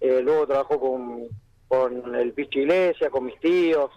[0.00, 1.28] Eh, luego trabajó con,
[1.68, 3.90] con el Pichi Iglesia, con mis tíos,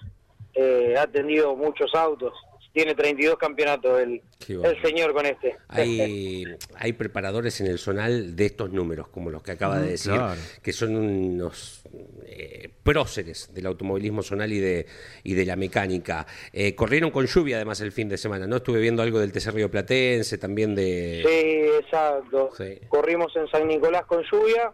[0.53, 2.33] eh, ha atendido muchos autos.
[2.73, 4.69] Tiene 32 campeonatos el, bárbaro.
[4.69, 5.55] el señor con este.
[5.67, 10.13] Hay, hay preparadores en el zonal de estos números, como los que acaba de decir,
[10.13, 10.39] claro.
[10.61, 11.83] que son unos
[12.25, 14.85] eh, próceres del automovilismo zonal y de,
[15.23, 16.25] y de la mecánica.
[16.53, 18.57] Eh, corrieron con lluvia además el fin de semana, ¿no?
[18.57, 21.23] Estuve viendo algo del TC Río Platense, también de...
[21.25, 22.51] Sí, exacto.
[22.57, 22.79] Sí.
[22.87, 24.71] Corrimos en San Nicolás con lluvia,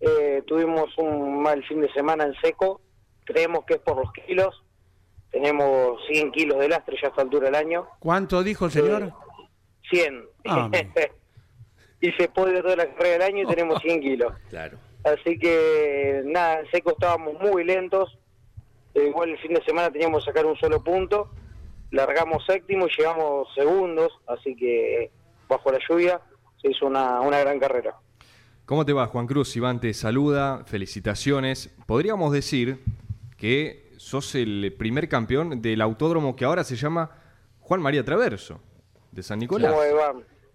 [0.00, 2.80] eh, tuvimos un mal fin de semana en seco,
[3.24, 4.62] creemos que es por los kilos,
[5.40, 9.12] tenemos 100 kilos de lastre ya a esta altura del año, ¿Cuánto dijo el señor?
[9.90, 10.24] 100.
[10.48, 10.90] Ah, bien.
[12.00, 14.32] y se puede toda la carrera del año y tenemos 100 kilos.
[14.50, 14.78] Claro.
[15.04, 18.18] Así que nada, en seco estábamos muy lentos,
[18.94, 21.28] Eh, igual el fin de semana teníamos que sacar un solo punto,
[21.90, 25.10] largamos séptimo y llegamos segundos, así que
[25.48, 26.18] bajo la lluvia
[26.62, 27.94] se hizo una, una gran carrera.
[28.64, 29.54] ¿Cómo te va, Juan Cruz?
[29.54, 31.76] Iván te saluda, felicitaciones.
[31.86, 32.82] Podríamos decir
[33.36, 37.10] que sos el primer campeón del autódromo que ahora se llama
[37.58, 38.60] Juan María Traverso,
[39.10, 39.74] de San Nicolás.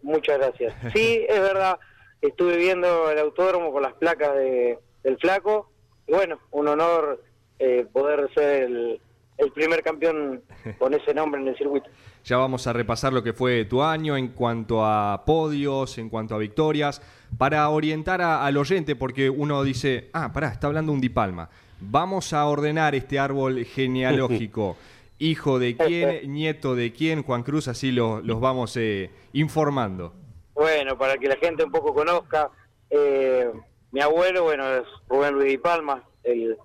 [0.01, 0.73] Muchas gracias.
[0.95, 1.77] Sí, es verdad,
[2.21, 5.69] estuve viendo el autódromo con las placas de, del flaco,
[6.07, 7.21] y bueno, un honor
[7.59, 9.01] eh, poder ser el,
[9.37, 10.41] el primer campeón
[10.79, 11.89] con ese nombre en el circuito.
[12.23, 16.35] Ya vamos a repasar lo que fue tu año en cuanto a podios, en cuanto
[16.35, 17.01] a victorias,
[17.37, 21.49] para orientar a- al oyente, porque uno dice, ah, pará, está hablando un Di Palma.
[21.81, 24.77] Vamos a ordenar este árbol genealógico.
[25.19, 30.13] Hijo de quién, nieto de quién, Juan Cruz, así lo- los vamos eh, informando.
[30.55, 32.49] Bueno, para que la gente un poco conozca,
[32.89, 33.49] eh,
[33.91, 36.57] mi abuelo, bueno, es Rubén Luis Di Palma, el,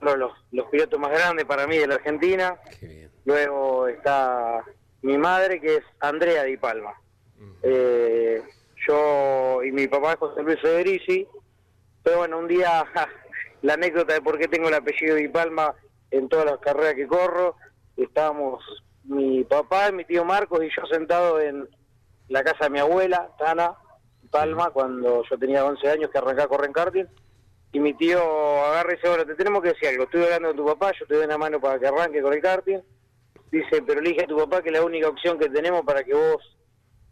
[0.00, 2.56] uno de los, los pilotos más grandes para mí de la Argentina.
[2.80, 3.10] Qué bien.
[3.26, 4.62] Luego está
[5.02, 6.94] mi madre, que es Andrea Di Palma.
[7.62, 8.42] Eh,
[8.88, 11.26] yo y mi papá es José Luis Federici.
[12.02, 12.84] Pero bueno, un día
[13.64, 15.74] la anécdota de por qué tengo el apellido Di Palma
[16.10, 17.56] en todas las carreras que corro.
[17.96, 18.62] Estábamos
[19.04, 21.66] mi papá, mi tío Marcos y yo sentados en
[22.28, 23.74] la casa de mi abuela, Tana
[24.30, 27.04] Palma, cuando yo tenía 11 años que arrancaba a correr en karting.
[27.72, 28.20] Y mi tío
[28.66, 30.04] agarra y dice, bueno, te tenemos que decir algo.
[30.04, 32.42] Estoy hablando con tu papá, yo te doy una mano para que arranque con el
[32.42, 32.80] karting.
[33.50, 36.58] Dice, pero elige a tu papá que la única opción que tenemos para que vos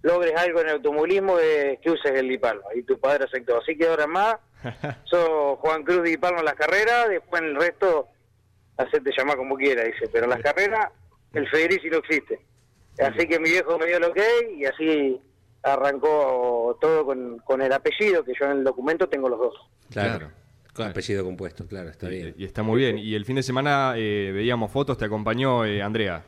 [0.02, 2.64] logres algo en el automovilismo es que uses el Di Palma.
[2.74, 3.56] Y tu padre aceptó.
[3.56, 4.36] Así que ahora más,
[5.05, 8.09] sos Juan Cruz Di Palma en las carreras, después en el resto,
[8.77, 10.09] hacerte llamar como quiera, dice.
[10.12, 10.90] Pero en las carreras,
[11.35, 12.40] el Federici no existe.
[12.98, 14.18] Así que mi viejo me dio el ok
[14.57, 15.20] y así
[15.62, 19.55] arrancó todo con, con el apellido, que yo en el documento tengo los dos.
[19.90, 20.18] Claro.
[20.18, 20.33] Claro.
[20.75, 22.35] Con apellido compuesto, claro, está Y, bien.
[22.38, 22.96] y está muy bien.
[22.98, 26.22] Y el fin de semana eh, veíamos fotos, te acompañó eh, Andrea.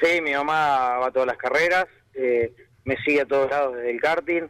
[0.00, 2.52] Sí, mi mamá va a todas las carreras, eh,
[2.84, 4.42] me sigue a todos lados desde el karting,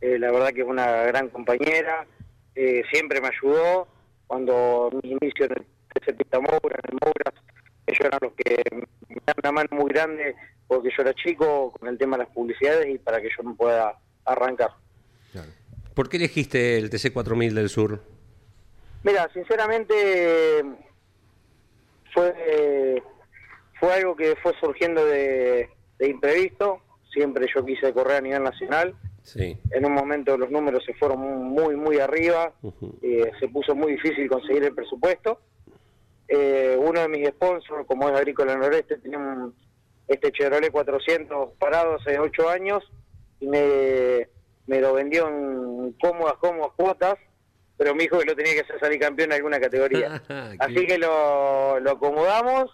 [0.00, 2.06] eh, la verdad que es una gran compañera,
[2.54, 3.88] eh, siempre me ayudó
[4.26, 7.32] cuando mi inicio en el TC Pista Moura, en el Moura,
[7.86, 8.62] ellos eran los que
[9.08, 10.34] me dan una mano muy grande
[10.68, 13.54] porque yo era chico con el tema de las publicidades y para que yo me
[13.54, 14.70] pueda arrancar.
[15.94, 18.00] ¿Por qué elegiste el TC4000 del Sur?
[19.02, 20.64] Mira, sinceramente
[22.14, 23.02] fue
[23.80, 26.82] fue algo que fue surgiendo de, de imprevisto.
[27.12, 28.94] Siempre yo quise correr a nivel nacional.
[29.32, 29.56] Sí.
[29.70, 32.52] En un momento los números se fueron muy, muy arriba.
[33.02, 35.40] Eh, se puso muy difícil conseguir el presupuesto.
[36.26, 39.54] Eh, uno de mis sponsors, como es Agrícola Noreste, tenía un,
[40.08, 42.82] este Chevrolet 400 parado hace 8 años
[43.40, 44.28] y me,
[44.66, 47.14] me lo vendió en cómodas, cómodas cuotas,
[47.76, 50.20] pero me dijo que lo tenía que hacer salir campeón en alguna categoría.
[50.28, 52.70] Qué Así que lo, lo acomodamos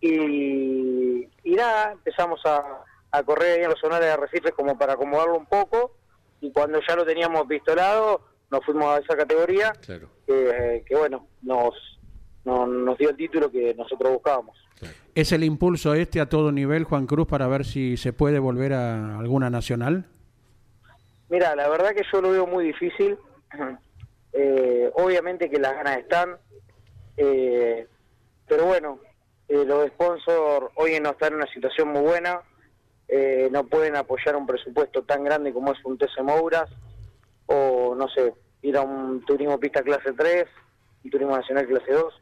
[0.00, 2.84] y, y nada, empezamos a,
[3.18, 5.94] a correr ahí en los zonales de arrecifes como para acomodarlo un poco
[6.40, 10.08] y cuando ya lo teníamos pistolado nos fuimos a esa categoría Claro.
[10.26, 11.74] que, que, bueno, nos,
[12.44, 14.56] no- nos dio el título que nosotros buscábamos.
[15.14, 18.72] ¿Es el impulso este a todo nivel, Juan Cruz, para ver si se puede volver
[18.72, 20.04] a alguna nacional?
[21.28, 23.18] Mira, la verdad que yo lo veo muy difícil.
[24.34, 26.36] Eh, obviamente que las ganas están.
[27.16, 27.86] Eh,
[28.46, 29.00] pero bueno,
[29.48, 32.40] eh, los sponsors hoy no están en una situación muy buena,
[33.08, 36.70] eh, no pueden apoyar un presupuesto tan grande como es un TC Mouras,
[37.46, 40.44] o no sé, ir a un turismo pista clase 3,
[41.04, 42.14] un turismo nacional clase 2.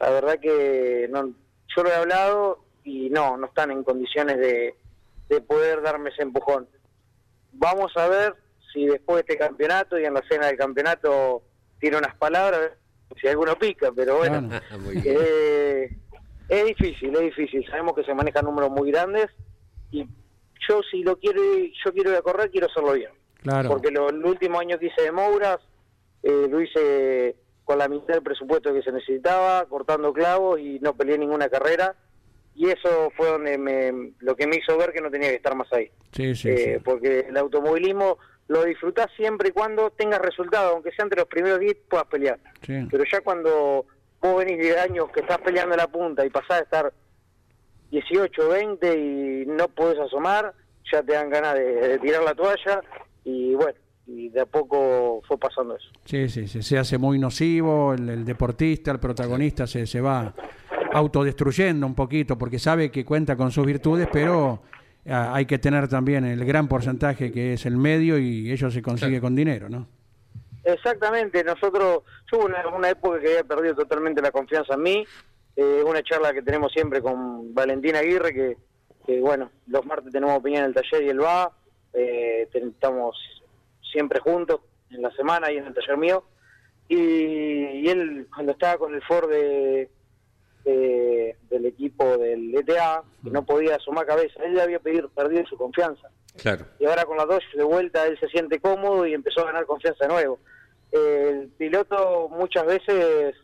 [0.00, 1.32] La verdad que no,
[1.74, 4.74] yo lo he hablado y no, no están en condiciones de,
[5.28, 6.68] de poder darme ese empujón.
[7.52, 8.34] Vamos a ver
[8.72, 11.42] si después de este campeonato y en la cena del campeonato
[11.78, 12.72] tiene unas palabras,
[13.20, 15.02] si alguno pica, pero bueno, bien.
[15.06, 15.96] eh,
[16.48, 17.64] es difícil, es difícil.
[17.66, 19.28] Sabemos que se manejan números muy grandes
[19.90, 20.06] y
[20.68, 21.40] yo si lo quiero,
[21.84, 23.10] yo quiero ir a correr, quiero hacerlo bien.
[23.42, 23.68] Claro.
[23.68, 25.58] Porque lo, el último año que hice de Mouras,
[26.22, 30.96] eh, lo hice con la mitad del presupuesto que se necesitaba, cortando clavos y no
[30.96, 31.94] peleé ninguna carrera.
[32.54, 35.54] Y eso fue donde me, lo que me hizo ver que no tenía que estar
[35.54, 35.90] más ahí.
[36.12, 36.82] Sí, sí, Eh, sí.
[36.84, 38.18] Porque el automovilismo
[38.48, 42.38] lo disfrutás siempre y cuando tengas resultados, aunque sea entre los primeros 10 puedas pelear.
[42.62, 42.86] Sí.
[42.90, 43.84] Pero ya cuando
[44.20, 46.92] vos venís de años que estás peleando en la punta y pasás a estar
[47.90, 50.52] 18, 20 y no podés asomar,
[50.92, 52.80] ya te dan ganas de, de tirar la toalla
[53.24, 55.88] y bueno, y de a poco fue pasando eso.
[56.04, 60.32] Sí, sí, sí, se hace muy nocivo, el, el deportista, el protagonista se, se va
[60.92, 64.62] autodestruyendo un poquito porque sabe que cuenta con sus virtudes, pero
[65.08, 68.80] ah, hay que tener también el gran porcentaje que es el medio y ello se
[68.80, 69.88] consigue con dinero, ¿no?
[70.64, 75.04] Exactamente, nosotros, yo hubo una, una época que había perdido totalmente la confianza en mí,
[75.56, 78.56] eh, una charla que tenemos siempre con Valentina Aguirre, que,
[79.06, 81.50] que, bueno, los martes tenemos opinión en el taller y él va,
[81.92, 83.16] eh, estamos
[83.92, 86.24] siempre juntos en la semana y en el taller mío,
[86.88, 89.90] y, y él cuando estaba con el Ford de,
[90.64, 95.44] de- del equipo del ETA, que no podía sumar cabeza, él ya había pedido, perdido
[95.46, 96.66] su confianza Claro.
[96.78, 99.64] y ahora con las dos de vuelta él se siente cómodo y empezó a ganar
[99.64, 100.38] confianza de nuevo.
[100.92, 103.34] El piloto muchas veces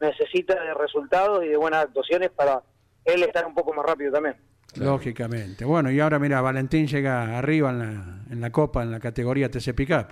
[0.00, 2.62] necesita de resultados y de buenas actuaciones para
[3.04, 4.36] él estar un poco más rápido también.
[4.76, 5.64] Lógicamente.
[5.64, 9.50] Bueno, y ahora mira, Valentín llega arriba en la, en la Copa, en la categoría
[9.50, 10.06] TC Pickup.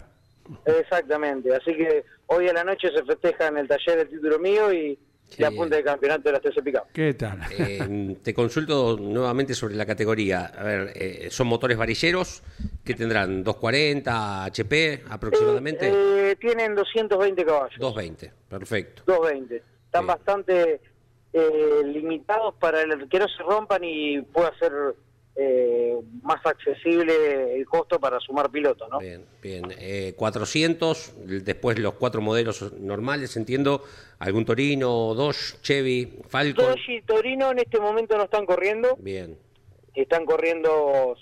[0.65, 4.73] Exactamente, así que hoy a la noche se festeja en el taller el título mío
[4.73, 4.99] y
[5.37, 6.93] Qué la punta de campeonato de las TC Pickup.
[6.93, 7.41] ¿Qué tal?
[7.59, 10.47] Eh, te consulto nuevamente sobre la categoría.
[10.47, 12.43] A ver, eh, ¿son motores varilleros?
[12.83, 13.45] que tendrán?
[13.45, 15.91] ¿240 HP aproximadamente?
[15.93, 17.79] Eh, tienen 220 caballos.
[17.79, 19.03] 220, perfecto.
[19.07, 19.63] 220.
[19.89, 20.07] Están Sí.
[20.09, 20.81] bastante
[21.33, 24.73] eh, limitados para el, que no se rompan y pueda ser
[25.35, 28.99] eh, más accesible el costo para sumar pilotos, ¿no?
[28.99, 29.65] Bien, bien.
[29.79, 33.83] Eh, 400, después los cuatro modelos normales, entiendo.
[34.19, 36.65] ¿Algún Torino, Dodge, Chevy, Falcon?
[36.67, 39.39] Dodge y Torino en este momento no están corriendo, Bien,
[39.95, 41.17] están corriendo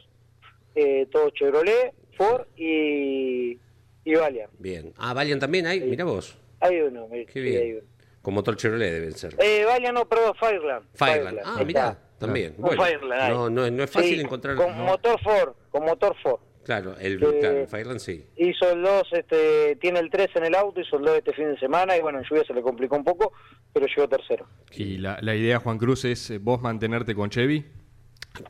[0.74, 3.58] eh, todo Chevrolet, Ford y,
[4.04, 4.50] y Valiant.
[4.58, 4.92] bien.
[4.96, 6.36] Ah, Valiant también hay, mira vos.
[6.60, 7.62] Hay uno, mi- Qué bien.
[7.62, 7.82] hay uno.
[8.26, 9.36] Con motor Chevrolet deben ser.
[9.38, 10.84] Eh, Valiant no, perdón, Fireland.
[10.94, 11.38] Fireland.
[11.44, 12.56] Ah, mira, también.
[12.58, 14.56] Bueno, Fireland no, no, no es fácil Sí, encontrar.
[14.56, 16.40] Con motor Ford, con motor Ford.
[16.64, 18.26] Claro, el, Eh, claro, el Fireland sí.
[18.34, 21.52] Hizo el 2, este, tiene el 3 en el auto, hizo el 2 este fin
[21.52, 23.32] de semana y bueno, en lluvia se le complicó un poco,
[23.72, 24.48] pero llegó tercero.
[24.72, 27.64] Y la, la idea, Juan Cruz, es eh, vos mantenerte con Chevy.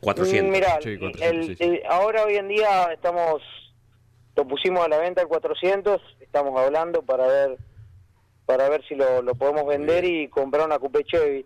[0.01, 0.49] 400.
[0.49, 1.63] Mm, Mirá, Sí, el- 400, sí, sí.
[1.63, 3.43] el- ahora hoy en día estamos,
[4.35, 7.57] lo pusimos a la venta el 400, estamos hablando para ver
[8.47, 11.45] para ver si lo, lo podemos vender y comprar una Coupe Chevy.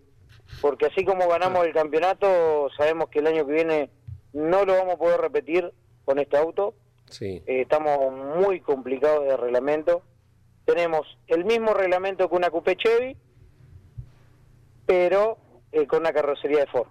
[0.62, 3.90] Porque así como ganamos el campeonato, sabemos que el año que viene
[4.32, 5.70] no lo vamos a poder repetir
[6.06, 6.74] con este auto.
[7.10, 7.42] Sí.
[7.46, 10.04] Eh, estamos muy complicados de reglamento.
[10.66, 13.18] Tenemos el mismo reglamento que una Coupe Chevy,
[14.86, 15.38] pero
[15.72, 16.88] eh, con una carrocería de Ford.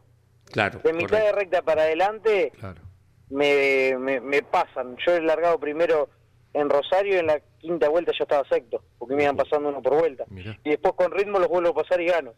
[0.47, 0.81] Claro.
[0.83, 2.81] De mitad de recta para adelante Claro.
[3.29, 4.97] me, me, me pasan.
[5.07, 6.09] Yo he largado primero
[6.53, 9.95] en Rosario en la quinta vuelta ya estaba sexto, porque me iban pasando uno por
[9.99, 10.25] vuelta.
[10.29, 10.59] Mirá.
[10.65, 12.33] Y después con ritmo los vuelvo a pasar y gano.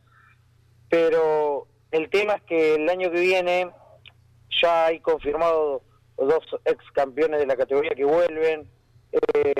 [0.88, 3.70] Pero el tema es que el año que viene
[4.62, 5.82] ya hay confirmado
[6.18, 8.68] dos ex campeones de la categoría que vuelven
[9.12, 9.54] eh,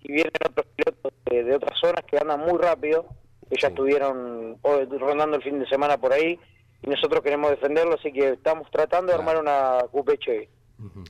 [0.00, 3.06] y vienen otros pilotos de, de otras zonas que andan muy rápido,
[3.48, 3.72] que ya Sí.
[3.74, 6.38] estuvieron hoy rondando el fin de semana por ahí
[6.82, 10.48] y nosotros queremos defenderlo, así que estamos tratando de armar una Coupe Chevy.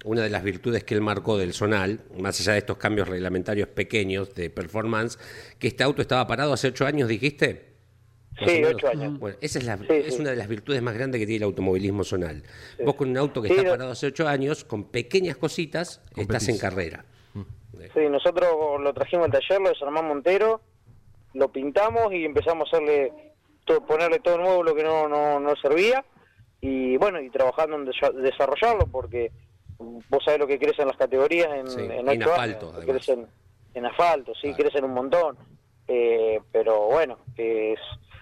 [0.04, 3.68] Una de las virtudes que él marcó del Zonal, más allá de estos cambios reglamentarios
[3.68, 5.18] pequeños de performance,
[5.58, 7.74] que este auto estaba parado hace ocho años, dijiste.
[8.44, 9.18] Sí, ocho años.
[9.18, 10.20] Bueno, esa es, la, Sí, es sí.
[10.20, 12.42] una de las virtudes más grandes que tiene el automovilismo zonal.
[12.84, 16.48] Vos con un auto que Sí, está parado hace ocho años, con pequeñas cositas, estás
[16.48, 17.04] en carrera.
[17.94, 20.60] Sí, nosotros lo trajimos al taller, lo desarmamos entero,
[21.34, 23.12] lo pintamos y empezamos a hacerle
[23.66, 26.04] to- ponerle todo nuevo lo que no, no, no servía
[26.60, 29.30] y bueno, y trabajando en desa- desarrollarlo porque
[30.08, 33.26] vos sabés lo que crecen las categorías en, Sí, en en asfalto, años, crecen
[33.74, 35.36] en asfalto, sí, crecen un montón,
[35.88, 37.78] eh, pero bueno, es,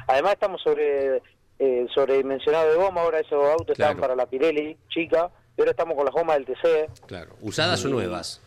[0.08, 1.22] Además estamos sobre
[1.58, 3.92] eh, sobredimensionado de goma, ahora esos autos Claro.
[3.92, 7.34] están para la Pirelli chica, y ahora estamos con las gomas del TC, Claro.
[7.40, 8.40] ¿Usadas o nuevas?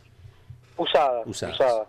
[0.77, 1.55] usadas, Usadas.
[1.55, 1.87] usadas.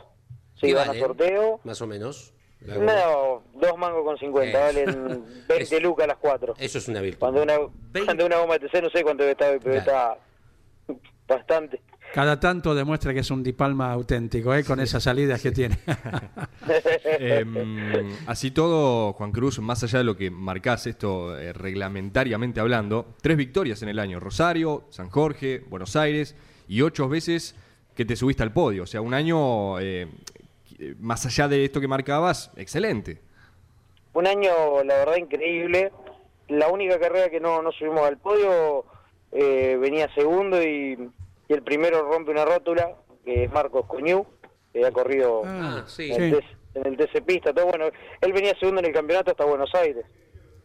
[0.60, 1.60] Sí, ¿Qué van a sorteo.
[1.64, 2.32] Más o menos.
[2.60, 4.62] No, dos mangos con 50, Eh.
[4.62, 6.54] valen 20 Es- lucas las cuatro.
[6.58, 7.18] Eso es una virtud.
[7.20, 7.56] Cuando una,
[8.04, 9.78] cuando una goma de TC no sé cuánto está pero Claro.
[9.78, 10.18] está
[11.26, 11.80] bastante.
[12.16, 14.64] Cada tanto demuestra que es un Dipalma auténtico, ¿eh?
[14.64, 15.78] con esas salidas que tiene.
[17.18, 23.14] Em, así todo, Juan Cruz, más allá de lo que marcás esto eh, reglamentariamente hablando,
[23.22, 26.34] tres victorias en el año, Rosario, San Jorge, Buenos Aires
[26.68, 27.54] y ocho veces
[27.94, 28.82] que te subiste al podio.
[28.84, 30.08] O sea, un año, eh,
[30.98, 33.20] más allá de esto que marcabas, excelente.
[34.14, 35.92] Un año, la verdad, increíble.
[36.48, 38.84] La única carrera que no, no subimos al podio
[39.32, 41.10] eh, venía segundo y,
[41.48, 44.26] y el primero rompe una rótula, que es Marcos Coñú,
[44.72, 46.12] que ha corrido Ah, sí.
[46.12, 47.52] en, el en el TC Pista.
[47.54, 47.86] Todo bueno,
[48.20, 50.04] él venía segundo en el campeonato hasta Buenos Aires.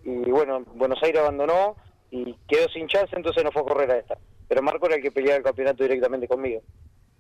[0.04, 1.76] Y bueno, Buenos Aires abandonó
[2.10, 4.18] y quedó sin chance, entonces no fue a correr a esta.
[4.48, 6.62] Pero Marco era el que peleaba el campeonato directamente conmigo.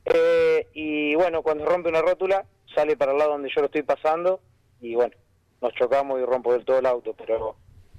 [0.06, 3.84] Eh, y bueno, cuando rompe una rótula, sale para el lado donde yo lo estoy
[3.84, 4.42] pasando
[4.82, 5.16] y bueno,
[5.62, 7.56] nos chocamos y rompo del todo el auto, pero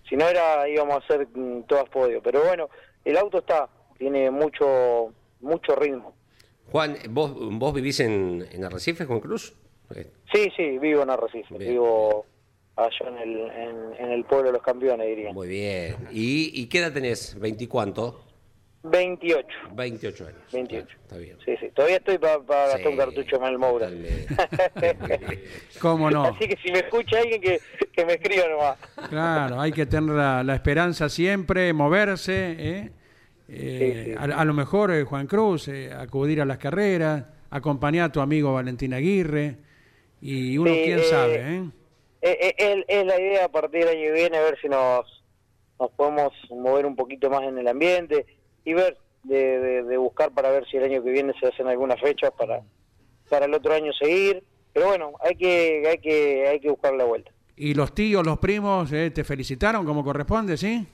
[0.08, 2.20] si no era íbamos a hacer mm, todas podio.
[2.22, 2.68] Pero bueno,
[3.04, 6.14] el auto está, tiene mucho mucho ritmo.
[6.70, 9.54] Juan, ¿vos, vos vivís en, en Arrecife, Juan Cruz?
[9.94, 12.24] Eh, Sí, sí, vivo en Arrecife, Bien, vivo
[12.76, 15.32] allá en el, en, en el pueblo de los campeones, diría.
[15.32, 15.96] Muy bien.
[16.10, 17.38] ¿Y, y qué edad tenés?
[17.38, 18.20] ¿20 y cuánto?
[18.84, 19.46] 28.
[19.74, 20.38] 28 años.
[20.52, 20.86] 28.
[20.86, 21.36] Claro, está bien.
[21.44, 23.88] Sí, sí, todavía estoy para gastar Sí, un cartucho más el Moura.
[25.80, 26.24] ¿Cómo no?
[26.24, 27.60] Así que si me escucha alguien que,
[27.92, 28.78] que me escriba nomás.
[29.08, 32.56] Claro, hay que tener la, la esperanza siempre, moverse.
[32.58, 32.90] ¿eh?
[33.48, 34.16] Eh, Sí, sí.
[34.18, 38.20] A, a lo mejor, eh, Juan Cruz, eh, acudir a las carreras, acompañar a tu
[38.20, 39.56] amigo Valentín Aguirre.
[40.20, 41.62] Y uno, Sí, quién eh, sabe, ¿eh?
[42.22, 44.68] Eh, eh, Es, es la idea a partir del año que viene, a ver si
[44.68, 45.04] nos,
[45.78, 48.24] nos podemos mover un poquito más en el ambiente
[48.64, 51.66] y ver, de, de- de buscar para ver si el año que viene se hacen
[51.68, 52.62] algunas fechas para,
[53.28, 54.42] para el otro año seguir.
[54.72, 57.30] Pero bueno, hay que, hay que, hay que buscar la vuelta.
[57.56, 60.86] Y los tíos, los primos, eh, te felicitaron como corresponde, ¿sí?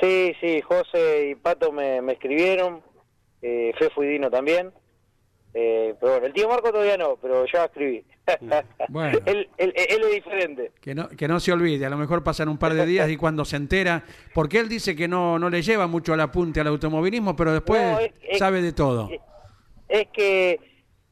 [0.00, 2.82] Sí, sí, José y Pato me, me escribieron,
[3.40, 4.72] eh, Fefo y Dino también.
[5.54, 8.04] Eh, pero bueno, el tío Marco todavía no, pero ya escribí.
[8.88, 9.18] Bueno.
[9.26, 10.72] él, él, él es diferente.
[10.80, 13.16] Que no, que no se olvide, a lo mejor pasan un par de días y
[13.16, 14.02] cuando se entera,
[14.32, 17.82] porque él dice que no, no le lleva mucho al apunte al automovilismo, pero después
[17.82, 19.10] No, es- es- sabe de todo.
[19.10, 19.20] es-
[19.88, 20.58] es que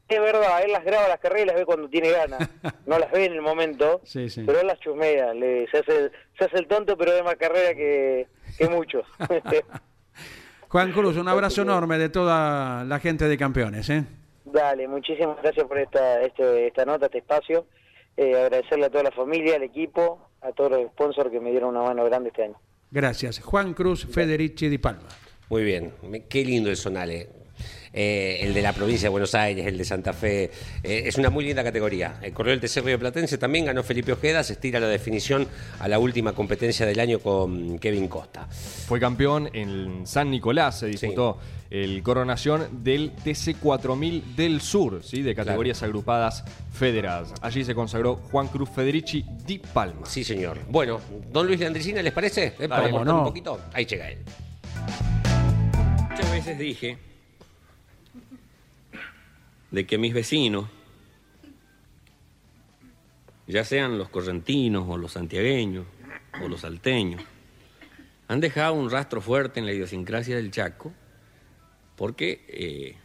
[0.09, 2.39] es verdad, él las graba las carreras y las ve cuando tiene ganas.
[2.85, 4.43] No las ve en el momento, Sí, sí.
[4.45, 5.33] pero él las chusmea.
[5.33, 9.05] Le, se, hace, se hace el tonto, pero ve más carrera que, que muchos.
[10.67, 14.03] Juan Cruz, un abrazo enorme de toda la gente de campeones, ¿eh?
[14.45, 17.65] Dale, muchísimas gracias por esta, este, esta nota, este espacio.
[18.15, 21.69] Eh, agradecerle a toda la familia, al equipo, a todos los sponsors que me dieron
[21.69, 22.55] una mano grande este año.
[22.91, 23.39] Gracias.
[23.39, 25.07] Juan Cruz Federici Di Palma.
[25.49, 25.93] Muy bien.
[26.29, 27.43] Qué lindo el Sonale.
[27.95, 30.49] Eh, el de la provincia de Buenos Aires, el de Santa Fe.
[30.81, 32.19] Eh, es una muy linda categoría.
[32.23, 34.43] El Correo del TC Río Platense también ganó Felipe Ojeda.
[34.43, 35.47] Se estira la definición
[35.79, 38.47] a la última competencia del año con Kevin Costa.
[38.47, 41.37] Fue campeón en San Nicolás, se disputó
[41.73, 45.23] el coronación del TC 4000 del Sur, ¿sí?
[45.23, 47.33] de categorías agrupadas federadas.
[47.41, 50.05] Allí se consagró Juan Cruz Federici Di Palma.
[50.05, 50.59] Sí, señor.
[50.69, 51.01] Bueno,
[51.31, 52.53] don Luis Landricina, ¿les parece?
[52.59, 53.17] Eh, para no.
[53.17, 53.59] un poquito.
[53.73, 54.19] Ahí llega él.
[56.11, 56.99] Muchas veces dije
[59.71, 60.67] de que mis vecinos,
[63.47, 65.87] ya sean los correntinos o los santiagueños
[66.39, 67.23] o los salteños,
[68.27, 70.93] han dejado un rastro fuerte en la idiosincrasia del Chaco
[72.03, 72.95] porque eh,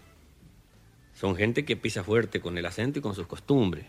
[1.15, 3.87] son gente que pisa fuerte con el acento y con sus costumbres.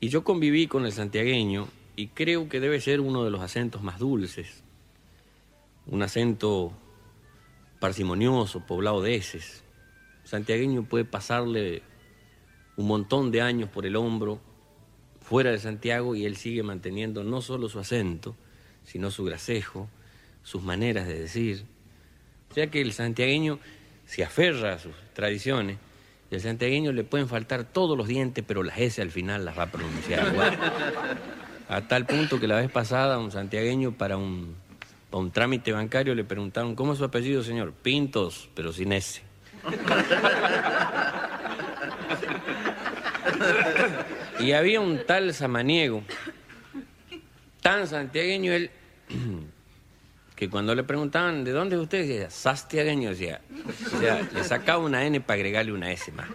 [0.00, 3.82] Y yo conviví con el santiagueño y creo que debe ser uno de los acentos
[3.82, 4.62] más dulces,
[5.86, 6.72] un acento
[7.78, 9.62] parsimonioso, poblado de heces.
[10.24, 11.82] Santiagueño puede pasarle
[12.78, 14.40] un montón de años por el hombro
[15.20, 18.34] fuera de Santiago y él sigue manteniendo no solo su acento,
[18.82, 19.90] sino su gracejo,
[20.42, 21.66] sus maneras de decir.
[22.52, 23.58] O sea que el santiagueño
[24.04, 25.78] se aferra a sus tradiciones
[26.30, 29.58] y al santiagueño le pueden faltar todos los dientes, pero las S al final las
[29.58, 30.58] va a pronunciar igual.
[31.70, 34.54] A tal punto que la vez pasada un santiagueño para un,
[35.08, 37.72] para un trámite bancario le preguntaron, ¿cómo es su apellido, señor?
[37.72, 39.22] Pintos, pero sin S.
[44.40, 46.02] Y había un tal samaniego,
[47.62, 48.70] tan santiagueño él,
[50.42, 52.00] que cuando le preguntaban, ¿de dónde es usted?
[52.00, 53.40] Decía, sastiagueño, decía.
[53.94, 56.26] O sea, le sacaba una N para agregarle una S más.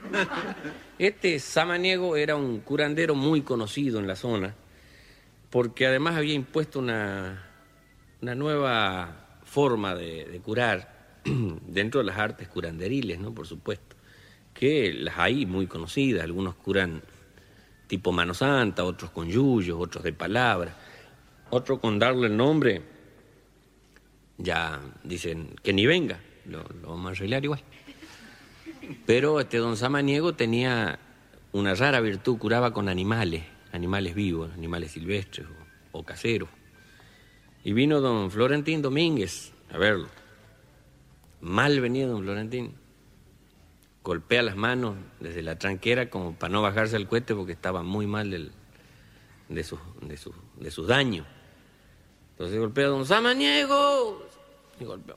[0.98, 4.56] Este samaniego era un curandero muy conocido en la zona
[5.50, 7.50] porque además había impuesto una,
[8.22, 11.20] una nueva forma de, curar
[11.68, 13.34] dentro de las artes curanderiles, ¿no?
[13.34, 13.98] Por supuesto,
[14.54, 17.02] que las hay muy conocidas, algunos curan
[17.88, 20.74] tipo mano santa, otros con yuyos, otros de palabra,
[21.50, 22.96] otros con darle el nombre,
[24.38, 27.62] ya dicen que ni venga, lo, vamos a arreglar igual.
[29.06, 31.00] Pero este don Samaniego tenía
[31.52, 35.48] una rara virtud, curaba con animales, animales vivos, animales silvestres
[35.92, 36.50] o, caseros.
[37.64, 40.08] Y vino don Florentín Domínguez a verlo.
[41.42, 42.76] Mal venía don Florentín.
[44.04, 48.08] Golpea las manos desde la tranquera como para no bajarse el cohete porque estaba muy
[48.08, 48.30] mal
[49.50, 51.28] de, sus, de, daños.
[52.32, 54.27] Entonces golpea a don Samaniego.
[54.80, 55.16] Y golpea.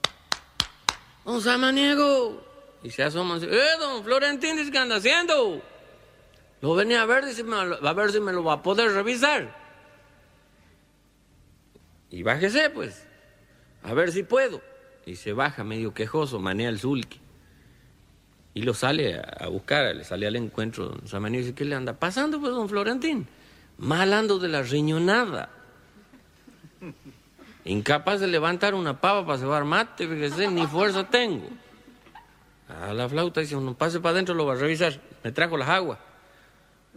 [1.24, 2.42] Don Samaniego.
[2.82, 5.60] Y se asoma y dice, ¡eh, don Florentín, ¿qué anda haciendo?
[6.62, 8.90] Lo venía a ver, dice, "me lo- a ver si me lo va a poder
[8.92, 9.54] revisar.
[12.10, 13.06] Y bájese, pues,
[13.82, 14.60] a ver si puedo.
[15.06, 17.20] Y se baja medio quejoso, manea el sulky.
[18.54, 21.92] Y lo sale a, buscar, le sale al encuentro don Samaniego dice, ¿qué le anda
[21.98, 23.26] pasando, pues, don Florentín?
[23.78, 25.50] Mal ando de la riñonada.
[27.64, 31.48] Incapaz de levantar una pava para cebar mate, fíjese, ni fuerza tengo.
[32.68, 35.00] A la flauta dice, no pase para adentro, lo va a revisar.
[35.22, 35.98] Me trajo las aguas.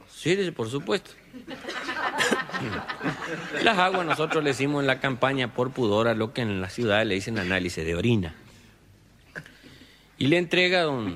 [0.07, 1.11] Sí, dice, por supuesto.
[3.63, 6.69] las aguas nosotros le hicimos en la campaña por pudor a lo que en la
[6.69, 8.35] ciudad le dicen análisis de orina.
[10.17, 11.15] Y le entrega a don,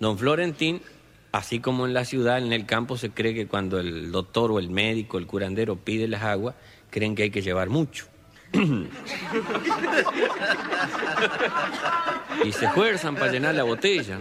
[0.00, 0.82] don Florentín,
[1.30, 4.58] así como en la ciudad, en el campo se cree que cuando el doctor o
[4.58, 6.56] el médico, el curandero pide las aguas,
[6.90, 8.11] creen que hay que llevar mucho.
[12.44, 14.18] Y se esfuerzan para llenar la botella.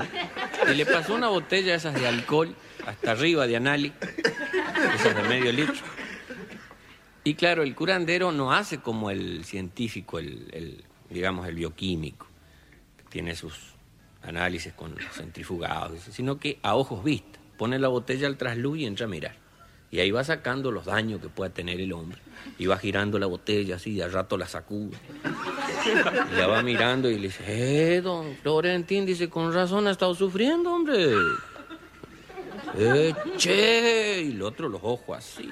[0.71, 2.55] Y le pasó una botella esas de alcohol
[2.85, 3.93] hasta arriba de anali,
[4.95, 5.83] esas de medio litro.
[7.23, 12.27] Y claro, el curandero no hace como el científico, el, digamos, el bioquímico,
[12.97, 13.53] que tiene sus
[14.23, 19.05] análisis con centrifugados, sino que a ojos vistas, pone la botella al trasluz y entra
[19.05, 19.40] a mirar.
[19.91, 22.17] Y ahí va sacando los daños que pueda tener el hombre.
[22.57, 24.97] Y va girando la botella así, y al rato la sacude.
[26.31, 27.43] Y la va mirando y le dice,
[27.95, 31.13] eh, don Florentín, dice, con razón ha estado sufriendo, hombre.
[32.77, 35.51] Eh, che, y el otro los ojos así.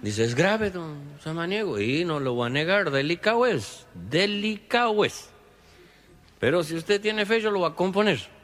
[0.00, 1.78] Dice, es grave, don Samaniego.
[1.78, 5.28] Y no lo voy a negar, delicado es, delicado es.
[6.38, 8.39] Pero si usted tiene fe, yo lo voy a componer.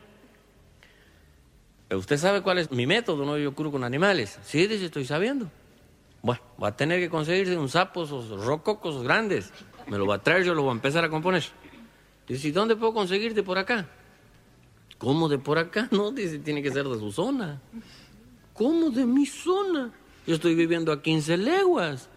[1.90, 3.24] ¿Usted sabe cuál es mi método?
[3.24, 4.38] No, yo curo con animales.
[4.42, 5.48] Sí, dice, estoy sabiendo.
[6.22, 9.52] Bueno, va a tener que conseguirse un sapo, esos rococos grandes.
[9.86, 11.44] Me lo va a traer, yo lo voy a empezar a componer.
[12.26, 13.88] Dice, ¿y dónde puedo conseguirte por acá?
[14.98, 15.88] ¿Cómo de por acá?
[15.92, 17.60] No, dice, tiene que ser de su zona.
[18.52, 19.92] ¿Cómo de mi zona?
[20.26, 22.08] Yo estoy viviendo a 15 leguas.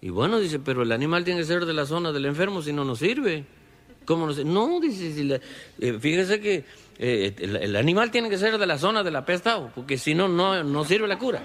[0.00, 2.72] Y bueno, dice, pero el animal tiene que ser de la zona del enfermo, si
[2.72, 3.44] no, no sirve.
[4.04, 4.44] ¿Cómo no?
[4.44, 6.64] No, dice, si eh, fíjese que
[6.98, 10.84] eh, el, animal tiene que ser de la zona del apestado, porque si no, no,
[10.84, 11.42] sirve la cura.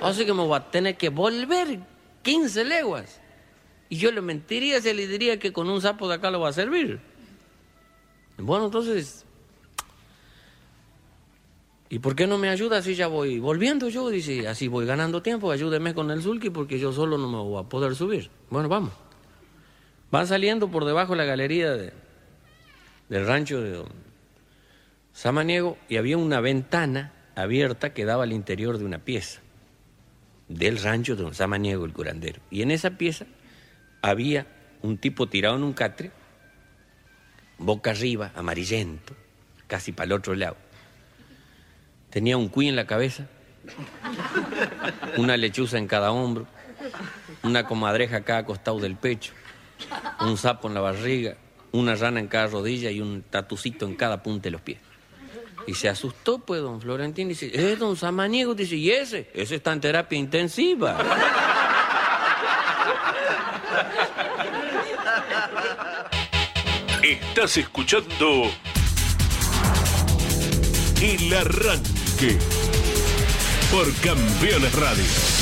[0.00, 1.80] Así que me voy a tener que volver
[2.22, 3.20] 15 leguas.
[3.88, 6.50] Y yo le mentiría si le diría que con un sapo de acá lo va
[6.50, 7.00] a servir.
[8.38, 9.24] Bueno, entonces,
[11.88, 14.08] ¿y por qué no me ayuda si ya voy volviendo yo?
[14.08, 17.60] Dice, así voy ganando tiempo, ayúdeme con el sulky porque yo solo no me voy
[17.60, 18.30] a poder subir.
[18.50, 18.92] Bueno, vamos.
[20.10, 21.92] Van saliendo por debajo de la galería de-
[23.08, 23.84] del rancho de
[25.14, 29.40] Samaniego y había una ventana abierta que daba al interior de una pieza
[30.48, 32.42] del rancho de don Samaniego, el curandero.
[32.50, 33.24] Y en esa pieza
[34.02, 34.46] había
[34.82, 36.10] un tipo tirado en un catre,
[37.58, 39.14] boca arriba, amarillento,
[39.68, 40.56] casi para el otro lado.
[42.10, 43.28] Tenía un cuy en la cabeza,
[45.16, 46.48] una lechuza en cada hombro,
[47.44, 49.32] una comadreja acá acostado del pecho,
[50.20, 51.36] un sapo en la barriga,
[51.70, 54.78] una rana en cada rodilla y un tatucito en cada punta de los pies.
[55.66, 57.28] Y se asustó, pues, don Florentín.
[57.28, 59.30] Dice, eh, don Samaniego, dice, ¿y ese?
[59.34, 60.98] Ese está en terapia intensiva.
[67.02, 68.44] Estás escuchando
[71.02, 72.38] El Arranque
[73.70, 75.33] por Campeones Radio.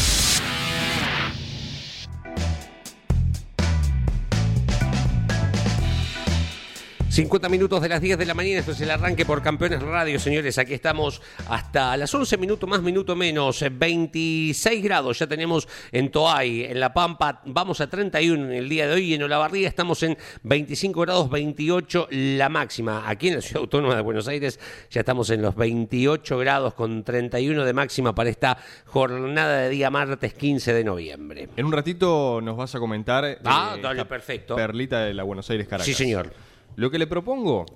[7.13, 10.19] 50 minutos de las 10 de la mañana, esto es el arranque por Campeones Radio,
[10.19, 10.57] señores.
[10.57, 13.61] Aquí estamos hasta las 11 minutos más, minuto menos.
[13.61, 17.43] eh, 26 grados ya tenemos en Toay, en La Pampa.
[17.45, 21.29] Vamos a 31 en el día de hoy y en Olavarría estamos en 25 grados,
[21.29, 23.07] 28 la máxima.
[23.07, 24.59] Aquí en la Ciudad Autónoma de Buenos Aires
[24.91, 28.57] ya estamos en los 28 grados con 31 de máxima para esta
[28.87, 31.51] jornada de día martes 15 de noviembre.
[31.59, 34.57] En un ratito nos vas a comentar eh, Ah, dale, esta perfecto.
[34.57, 35.85] perlita de la Buenos Aires Caracas.
[35.85, 36.33] Sí, señor.
[36.77, 37.67] Lo que le propongo,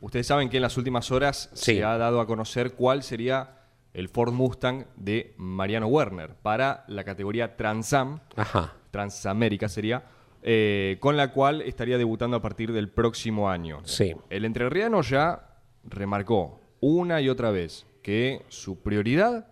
[0.00, 1.76] ustedes saben que en las últimas horas Sí.
[1.76, 3.56] se ha dado a conocer cuál sería
[3.92, 8.74] el Ford Mustang de Mariano Werner para la categoría Transam, Ajá.
[8.90, 10.04] Transamérica sería,
[10.42, 13.80] eh, con la cual estaría debutando a partir del próximo año.
[13.84, 14.14] Sí.
[14.30, 19.48] El entrerriano ya remarcó una y otra vez que su prioridad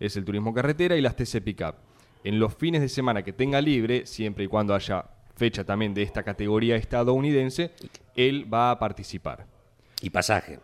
[0.00, 1.76] es el turismo carretera y las TC Pickup.
[2.24, 5.04] En los fines de semana que tenga libre, siempre y cuando haya
[5.36, 7.70] fecha también de esta categoría estadounidense,
[8.16, 9.46] él va a participar.
[10.00, 10.60] Y pasaje.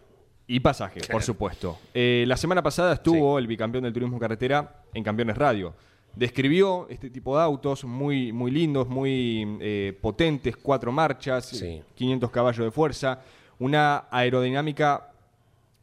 [0.46, 1.78] Y pasaje, por supuesto.
[1.94, 5.74] Eh, la semana pasada estuvo el bicampeón del turismo carretera en Campeones Radio.
[6.16, 11.80] Describió este tipo de autos muy, muy lindos, muy eh, potentes, cuatro marchas, Sí.
[11.94, 13.20] 500 caballos de fuerza,
[13.60, 15.12] una aerodinámica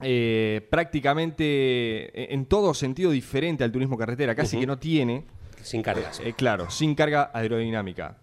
[0.02, 5.24] eh, prácticamente en todo sentido diferente al turismo carretera, casi que no tiene,
[5.62, 6.22] Sin cargas.
[6.36, 8.18] claro, sin carga aerodinámica.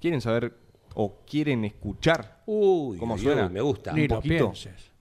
[0.00, 0.52] ¿Quieren saber
[0.94, 3.46] o quieren escuchar Uy, cómo uy, suena?
[3.46, 3.92] uy, me gusta.
[3.92, 4.52] Ni Un poquito.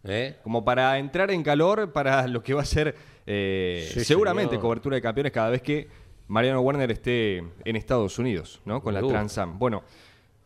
[0.04, 0.38] ¿Eh?
[0.44, 2.96] Como para entrar en calor para lo que va a ser
[3.26, 4.62] eh, Sí, seguramente señor.
[4.62, 5.88] cobertura de campeones cada vez que
[6.28, 8.82] Mariano Werner esté en Estados Unidos, ¿no?
[8.82, 9.14] Con la Seguro.
[9.16, 9.60] Trans Am.
[9.60, 9.84] Bueno,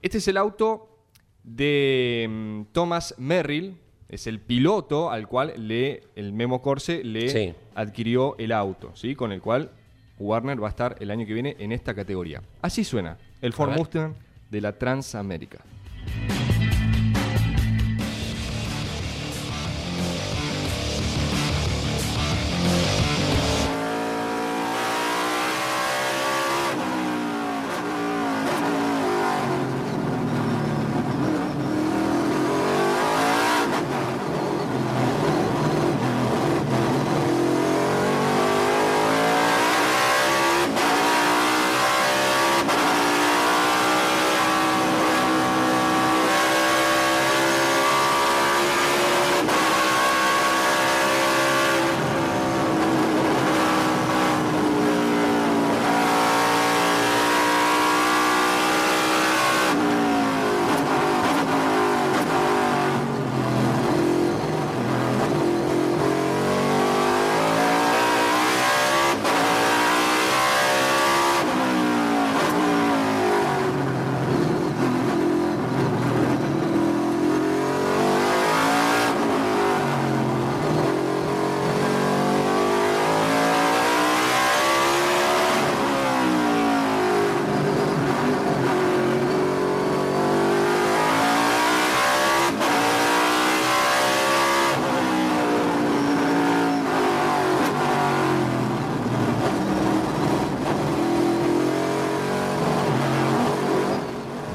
[0.01, 0.87] este es el auto
[1.43, 3.77] de mm, Thomas Merrill,
[4.09, 7.53] es el piloto al cual le, el Memo Corse le Sí.
[7.75, 9.15] adquirió el auto, ¿sí?
[9.15, 9.71] Con el cual
[10.19, 12.41] Warner va a estar el año que viene en esta categoría.
[12.61, 13.71] Así suena el Ford.
[13.77, 14.13] Mustang
[14.51, 15.59] de la Transamérica.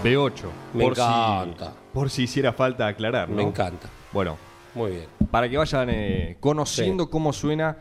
[0.07, 0.43] B8.
[0.75, 1.67] Me por encanta.
[1.71, 3.37] Si, por si hiciera falta aclarar, ¿no?
[3.37, 3.89] Me encanta.
[4.13, 4.37] Bueno,
[4.75, 5.05] Muy bien.
[5.31, 7.77] para que vayan eh, conociendo cómo suena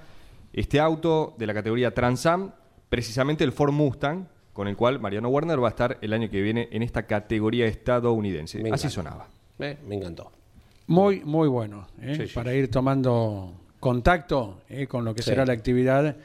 [0.54, 2.52] este auto de la categoría Transam,
[2.90, 6.42] precisamente el Ford Mustang, con el cual Mariano Werner va a estar el año que
[6.42, 8.60] viene en esta categoría estadounidense.
[8.64, 8.90] Me Así encanta.
[8.90, 9.28] sonaba.
[9.60, 10.32] Eh, Me encantó.
[10.88, 11.88] Muy, muy bueno.
[12.02, 12.16] ¿eh?
[12.18, 14.88] Sí, sí, para ir tomando contacto ¿eh?
[14.88, 15.32] con lo que Sí.
[15.32, 16.16] será la actividad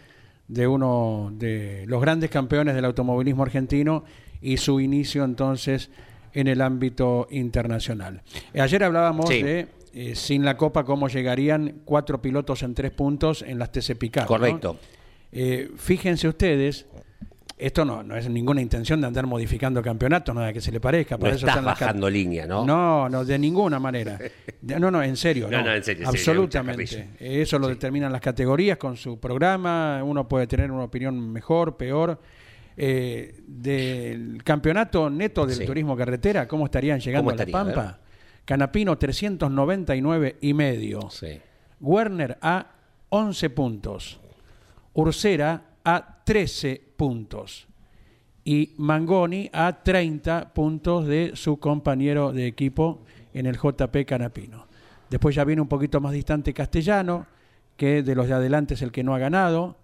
[0.48, 4.04] de uno de los grandes campeones del automovilismo argentino
[4.40, 5.90] y su inicio entonces
[6.32, 8.22] en el ámbito internacional.
[8.54, 9.42] Ayer hablábamos Sí.
[9.42, 13.96] de, eh, sin la Copa, cómo llegarían cuatro pilotos en tres puntos en las TC
[14.20, 14.26] ¿no?
[14.26, 14.78] Correcto.
[15.32, 16.86] Eh, fíjense ustedes,
[17.58, 21.16] esto no, no es ninguna intención de andar modificando campeonatos, nada que se le parezca.
[21.16, 22.64] No para eso estás están las bajando línea, ¿no?
[22.64, 24.18] No, no, de ninguna manera.
[24.62, 25.48] De- no, no, en serio.
[25.50, 27.10] No, No, no, en serio, Absolutamente.
[27.18, 30.02] Eso lo determinan las categorías con su programa.
[30.02, 32.18] Uno puede tener una opinión mejor, peor.
[32.82, 35.66] Eh, del campeonato neto del Sí.
[35.66, 37.48] turismo carretera, ¿cómo estarían llegando ¿Cómo a La?
[37.50, 37.52] A.
[37.52, 37.98] Pampa?
[38.46, 41.10] Canapino 399 y medio.
[41.10, 41.38] Sí.
[41.78, 42.66] Werner a
[43.10, 44.18] 11 puntos.
[44.94, 47.66] Ursera a 13 puntos.
[48.44, 53.02] Y Mangoni a 30 puntos de su compañero de equipo
[53.34, 54.66] en el JP Canapino.
[55.10, 57.26] Después ya viene un poquito más distante Castellano,
[57.76, 59.76] que de los de adelante es el que no ha ganado.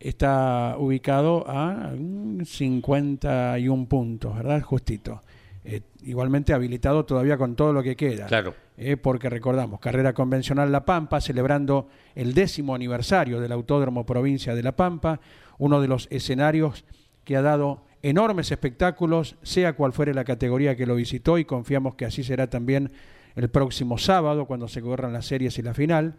[0.00, 4.62] Está ubicado a mm, 51 puntos, ¿verdad?
[4.62, 5.20] Justito.
[5.64, 8.26] eh, igualmente habilitado todavía con todo lo que queda.
[8.26, 8.54] Claro.
[8.78, 14.62] Eh, porque recordamos, carrera convencional La Pampa, celebrando el décimo aniversario del Autódromo Provincia de
[14.62, 15.20] La Pampa,
[15.58, 16.84] uno de los escenarios
[17.24, 21.94] que ha dado enormes espectáculos, sea cual fuere la categoría que lo visitó, y confiamos
[21.94, 22.90] que así será también
[23.36, 26.14] el próximo sábado, cuando se corran las series y la final.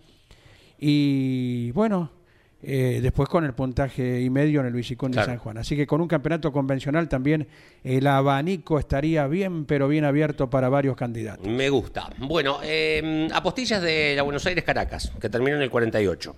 [0.77, 2.11] Y bueno,
[2.63, 5.27] eh, después con el puntaje y medio en el Visicón Claro.
[5.27, 5.57] de San Juan.
[5.57, 7.47] Así que con un campeonato convencional también
[7.83, 11.47] el abanico estaría bien, pero bien abierto para varios candidatos.
[11.47, 12.09] Me gusta.
[12.19, 16.35] Bueno, eh, apostillas de la Buenos Aires Caracas, que terminó en el 48.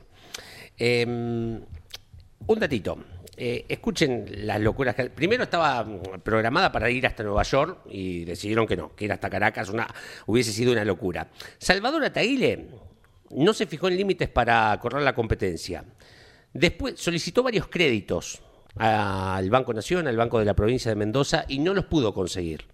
[0.78, 2.98] Eh, un datito.
[3.36, 4.94] Eh, escuchen las locuras.
[4.96, 9.06] que- Primero estaba mm, programada para ir hasta Nueva York y decidieron que no, que
[9.06, 9.88] ir hasta Caracas una,
[10.28, 11.30] hubiese sido una locura.
[11.58, 12.68] Salvador Ataíle
[13.32, 15.84] no se fijó en límites para correr la competencia.
[16.54, 18.42] Después solicitó varios créditos
[18.76, 22.66] al Banco Nación, al Banco de la Provincia de Mendoza y no los pudo conseguir.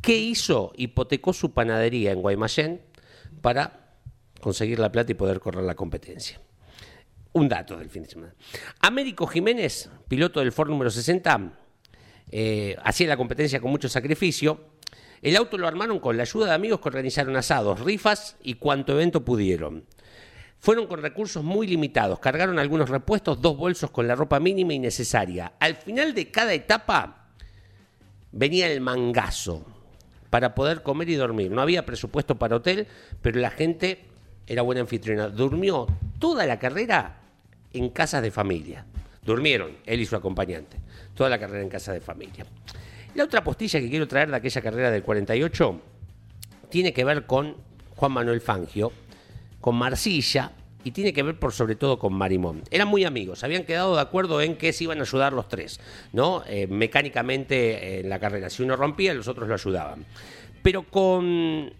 [0.00, 0.72] ¿Qué hizo?
[0.76, 2.80] Hipotecó su panadería en Guaymallén
[3.40, 3.96] para
[4.40, 6.40] conseguir la plata y poder correr la competencia.
[7.32, 8.34] Un dato del fin de semana.
[8.80, 11.52] Américo Jiménez, piloto del Ford número 60,
[12.30, 14.78] eh, hacía la competencia con mucho sacrificio.
[15.20, 18.92] El auto lo armaron con la ayuda de amigos que organizaron asados, rifas y cuanto
[18.92, 19.84] evento pudieron.
[20.60, 24.78] Fueron con recursos muy limitados, cargaron algunos repuestos, dos bolsos con la ropa mínima y
[24.78, 25.52] necesaria.
[25.60, 27.28] Al final de cada etapa
[28.32, 29.64] venía el mangazo
[30.30, 31.50] para poder comer y dormir.
[31.50, 32.86] No había presupuesto para hotel,
[33.22, 34.04] pero la gente
[34.46, 35.28] era buena anfitriona.
[35.28, 35.86] Durmió
[36.18, 37.20] toda la carrera
[37.72, 38.84] en casas de familia.
[39.22, 40.78] Durmieron, él y su acompañante.
[41.14, 42.46] Toda la carrera en casa de familia.
[43.14, 45.80] La otra postilla que quiero traer de aquella carrera del 48
[46.70, 47.56] tiene que ver con
[47.96, 48.92] Juan Manuel Fangio,
[49.60, 50.52] con Marcilla
[50.84, 52.62] y tiene que ver por sobre todo con Marimón.
[52.70, 55.80] Eran muy amigos, habían quedado de acuerdo en que se iban a ayudar los tres,
[56.12, 56.42] ¿no?
[56.46, 58.50] Eh, mecánicamente eh, en la carrera.
[58.50, 60.06] Si uno rompía, los otros lo ayudaban.
[60.62, 61.72] Pero con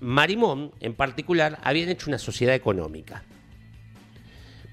[0.00, 3.22] Marimón, en particular, habían hecho una sociedad económica.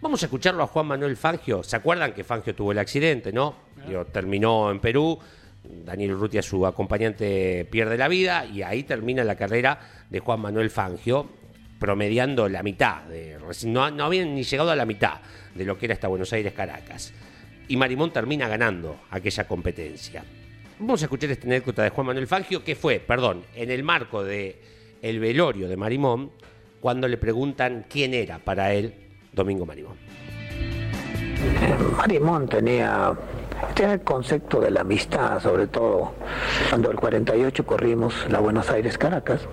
[0.01, 1.64] Vamos a escucharlo a Juan Manuel Fangio.
[1.64, 3.55] ¿Se acuerdan que Fangio tuvo el accidente, no?
[3.88, 5.20] Digo, terminó en Perú.
[5.86, 9.80] Daniel Urrutia, su acompañante, pierde la vida y ahí termina la carrera
[10.10, 11.28] de Juan Manuel Fangio,
[11.80, 13.03] promediando la mitad.
[13.03, 15.19] De, no, no habían ni llegado a la mitad
[15.53, 17.13] de lo que era esta Buenos Aires-Caracas.
[17.67, 20.23] Y Marimón termina ganando aquella competencia.
[20.80, 24.23] Vamos a escuchar esta anécdota de Juan Manuel Fangio, que fue, perdón, en el marco
[24.23, 24.61] de
[25.01, 26.32] el velorio de Marimón,
[26.80, 28.93] cuando le preguntan quién era para él
[29.34, 29.95] Domingo Marimón.
[31.97, 33.13] Marimón tenía,
[33.73, 36.13] tenía el concepto de la amistad, sobre todo
[36.69, 39.47] cuando el 48 corrimos la Buenos Aires Caracas.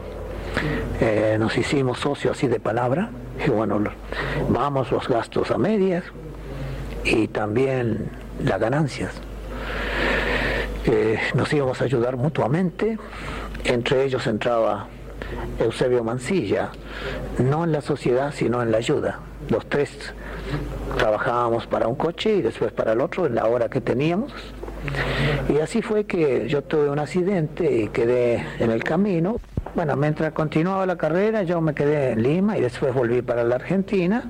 [1.00, 3.11] Eh, nos hicimos socios así de palabra
[3.44, 3.80] y bueno,
[4.48, 6.05] vamos los gastos a medias
[7.05, 8.11] y también
[8.42, 9.12] las ganancias.
[10.86, 12.98] Eh, nos íbamos a ayudar mutuamente,
[13.64, 14.88] entre ellos entraba
[15.59, 16.70] Eusebio Mancilla,
[17.38, 19.20] no en la sociedad sino en la ayuda.
[19.48, 19.90] Los tres
[20.98, 24.32] trabajábamos para un coche y después para el otro en la hora que teníamos.
[25.48, 29.40] Y así fue que yo tuve un accidente y quedé en el camino.
[29.74, 33.56] Bueno, mientras continuaba la carrera yo me quedé en Lima y después volví para la
[33.56, 34.22] Argentina.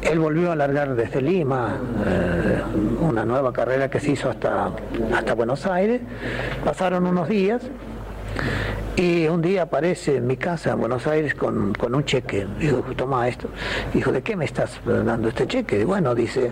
[0.00, 1.76] Él volvió a largar desde Lima
[2.06, 2.62] eh,
[3.00, 4.70] una nueva carrera que se hizo hasta,
[5.12, 6.02] hasta Buenos Aires.
[6.64, 7.62] Pasaron unos días
[8.96, 12.46] y un día aparece en mi casa en Buenos Aires con, con un cheque.
[12.58, 13.48] Digo, toma esto.
[13.92, 15.80] Dijo, ¿de qué me estás dando este cheque?
[15.80, 16.50] Y bueno, dice,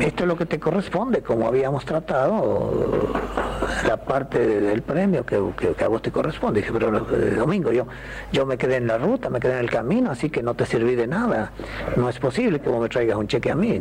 [0.00, 3.12] esto es lo que te corresponde, como habíamos tratado,
[3.86, 5.38] la parte del premio que,
[5.76, 6.60] que- a vos te corresponde.
[6.60, 7.86] Dije, pero Domingo, yo,
[8.32, 10.64] yo me quedé en la ruta, me quedé en el camino, así que no te
[10.64, 11.52] serví de nada.
[11.96, 13.80] No es posible que vos me traigas un cheque a mí.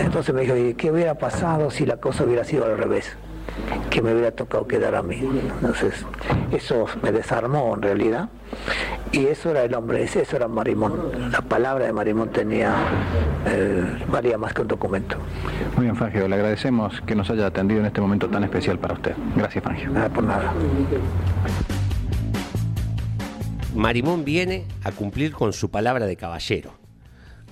[0.00, 3.16] Entonces me dijo, ¿y qué hubiera pasado si la cosa hubiera sido al revés?
[3.90, 5.16] Que me hubiera tocado quedar a mí.
[5.16, 6.06] Entonces,
[6.50, 8.28] eso me desarmó en realidad.
[9.12, 11.30] Y eso era el hombre, eso era Marimón.
[11.30, 12.74] La palabra de Marimón tenía,
[13.46, 15.16] eh, valía más que un documento.
[15.76, 18.94] Muy bien, Fangio, le agradecemos que nos haya atendido en este momento tan especial para
[18.94, 19.14] usted.
[19.36, 19.90] Gracias, Fangio.
[19.90, 20.54] Nada por nada.
[23.74, 26.74] Marimón viene a cumplir con su palabra de caballero.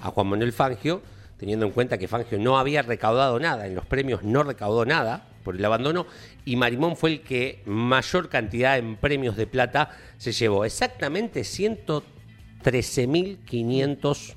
[0.03, 1.03] A Juan Manuel Fangio,
[1.36, 5.24] teniendo en cuenta que Fangio no había recaudado nada, en los premios no recaudó nada
[5.43, 6.07] por el abandono,
[6.45, 10.64] y Marimón fue el que mayor cantidad en premios de plata se llevó.
[10.64, 14.34] Exactamente 113.500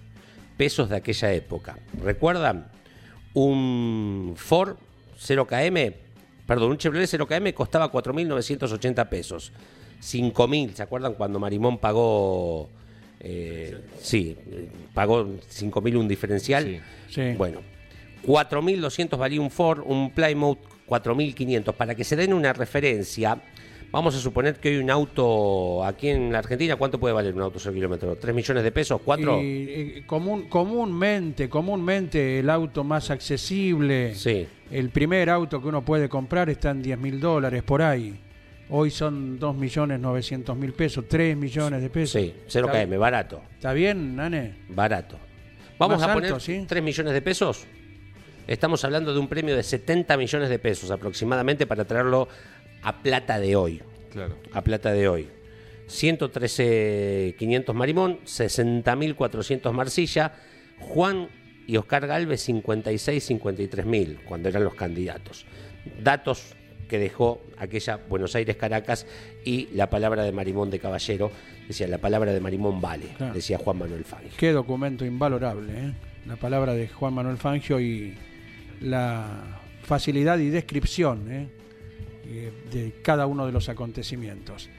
[0.57, 1.77] pesos de aquella época.
[2.03, 2.67] ¿Recuerdan?
[3.33, 4.77] Un Ford
[5.19, 5.93] 0KM,
[6.45, 9.51] perdón, un Chevrolet 0KM costaba 4.980 pesos.
[10.01, 12.69] 5.000, ¿se acuerdan cuando Marimón pagó...
[13.21, 14.37] eh, sí,
[14.93, 16.83] pagó 5.000 un diferencial?
[17.09, 17.33] Sí.
[17.37, 17.61] Bueno,
[18.25, 21.73] 4.200 valía un Ford, un Plymouth 4.500.
[21.73, 23.41] Para que se den una referencia,
[23.91, 27.41] Vamos a suponer que hoy un auto aquí en la Argentina, ¿cuánto puede valer un
[27.43, 28.15] auto por kilómetro?
[28.15, 28.99] ¿Tres millones de pesos?
[29.05, 29.39] ¿Cuatro?
[29.39, 34.47] Y, eh, común- comúnmente, comúnmente el auto más accesible, Sí.
[34.71, 38.19] el primer auto que uno puede comprar está en 10 mil dólares por ahí.
[38.71, 42.19] Hoy son 2 millones 900 mil pesos, 3 millones de pesos.
[42.19, 43.43] Sí, 0 ¿Está, KM, barato.
[43.53, 44.55] ¿Está bien, Nane?
[44.69, 45.19] Barato.
[45.77, 46.65] Vamos Más a alto, poner ¿sí?
[46.67, 47.67] 3 millones de pesos.
[48.47, 52.27] Estamos hablando de un premio de 70 millones de pesos aproximadamente para traerlo
[52.81, 53.81] a plata de hoy.
[54.11, 54.37] Claro.
[54.51, 55.27] A plata de hoy.
[55.87, 60.33] 113.500 Marimón, 60.400 Marsilla,
[60.79, 61.27] Juan
[61.67, 65.45] y Oscar Galvez 56, 53.000 cuando eran los candidatos.
[66.01, 66.55] Datos
[66.87, 69.05] que dejó aquella Buenos Aires Caracas
[69.45, 71.31] y la palabra de Marimón de Caballero,
[71.67, 73.33] decía la palabra de Marimón vale, Claro.
[73.33, 74.31] decía Juan Manuel Fangio.
[74.37, 75.93] Qué documento invalorable, ¿eh?
[76.27, 78.15] La palabra de Juan Manuel Fangio y
[78.83, 81.47] la facilidad y descripción ¿eh?
[82.25, 84.69] Eh, de cada uno de los acontecimientos.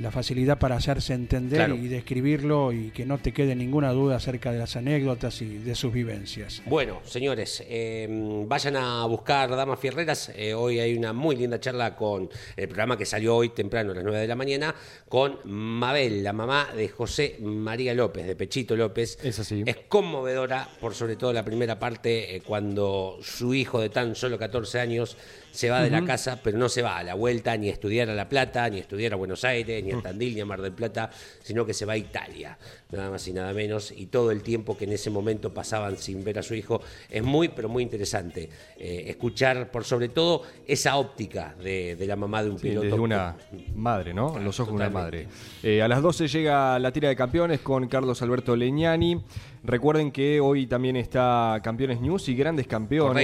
[0.00, 1.76] La facilidad para hacerse entender Claro.
[1.76, 5.74] y describirlo y que no te quede ninguna duda acerca de las anécdotas y de
[5.76, 6.62] sus vivencias.
[6.66, 8.08] Bueno, señores, eh,
[8.46, 10.32] vayan a buscar Damas Fierreras.
[10.34, 13.94] Eh, hoy hay una muy linda charla con el programa que salió hoy temprano a
[13.94, 14.74] las 9 de la mañana
[15.08, 19.16] con Mabel, la mamá de José María López, de Pechito López.
[19.22, 19.62] Es así.
[19.64, 24.38] Es conmovedora, por sobre todo la primera parte, eh, cuando su hijo de tan solo
[24.38, 25.16] 14 años
[25.54, 28.10] se va de la casa, pero no se va a la vuelta ni a estudiar
[28.10, 30.60] a La Plata, ni a estudiar a Buenos Aires, ni a Tandil, ni a Mar
[30.60, 31.10] del Plata,
[31.42, 32.58] sino que se va a Italia,
[32.90, 36.24] nada más y nada menos, y todo el tiempo que en ese momento pasaban sin
[36.24, 40.96] ver a su hijo es muy, pero muy interesante eh, escuchar, por sobre todo, esa
[40.96, 42.86] óptica de, de la mamá de un Sí, piloto.
[42.86, 43.36] desde una
[43.76, 44.36] madre, ¿no?
[44.40, 45.28] Los ojos de una madre.
[45.62, 49.22] Eh, a las 12 llega la tira de campeones con Carlos Alberto Leñani.
[49.64, 53.14] Recuerden que hoy también está Campeones News y Grandes Campeones.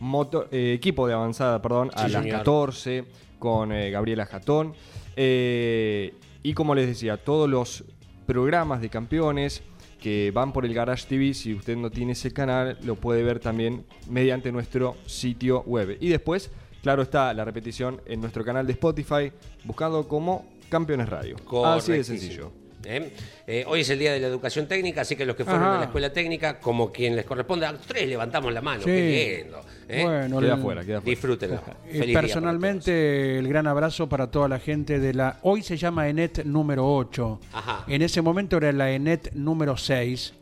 [0.00, 2.38] Moto- eh, equipo de avanzada, perdón, a Sí, las señor.
[2.38, 3.04] 14
[3.38, 4.74] con eh, Gabriela Jatón.
[5.16, 7.84] Eh, y como les decía, todos los
[8.26, 9.62] programas de campeones
[10.00, 13.40] que van por el Garage TV, si usted no tiene ese canal, lo puede ver
[13.40, 15.96] también mediante nuestro sitio web.
[16.00, 16.50] Y después,
[16.82, 19.32] claro está, la repetición en nuestro canal de Spotify,
[19.64, 21.36] buscando como Campeones Radio.
[21.78, 22.52] Así de sencillo.
[22.88, 23.12] ¿Eh?
[23.48, 25.74] Eh, hoy es el día de la educación técnica, así que los que fueron Ajá.
[25.74, 28.80] a la escuela técnica, como quien les corresponde, a los tres levantamos la mano.
[28.80, 28.86] Sí.
[28.90, 29.60] Qué lindo.
[29.88, 30.02] ¿eh?
[30.04, 31.10] Bueno, Queda el- afuera, queda afuera.
[31.10, 31.60] Disfrútenlo.
[32.12, 35.38] Personalmente, el gran abrazo para toda la gente de la.
[35.42, 37.40] Hoy se llama ENET número 8.
[37.52, 37.84] Ajá.
[37.88, 40.34] En ese momento era la ENET número 6.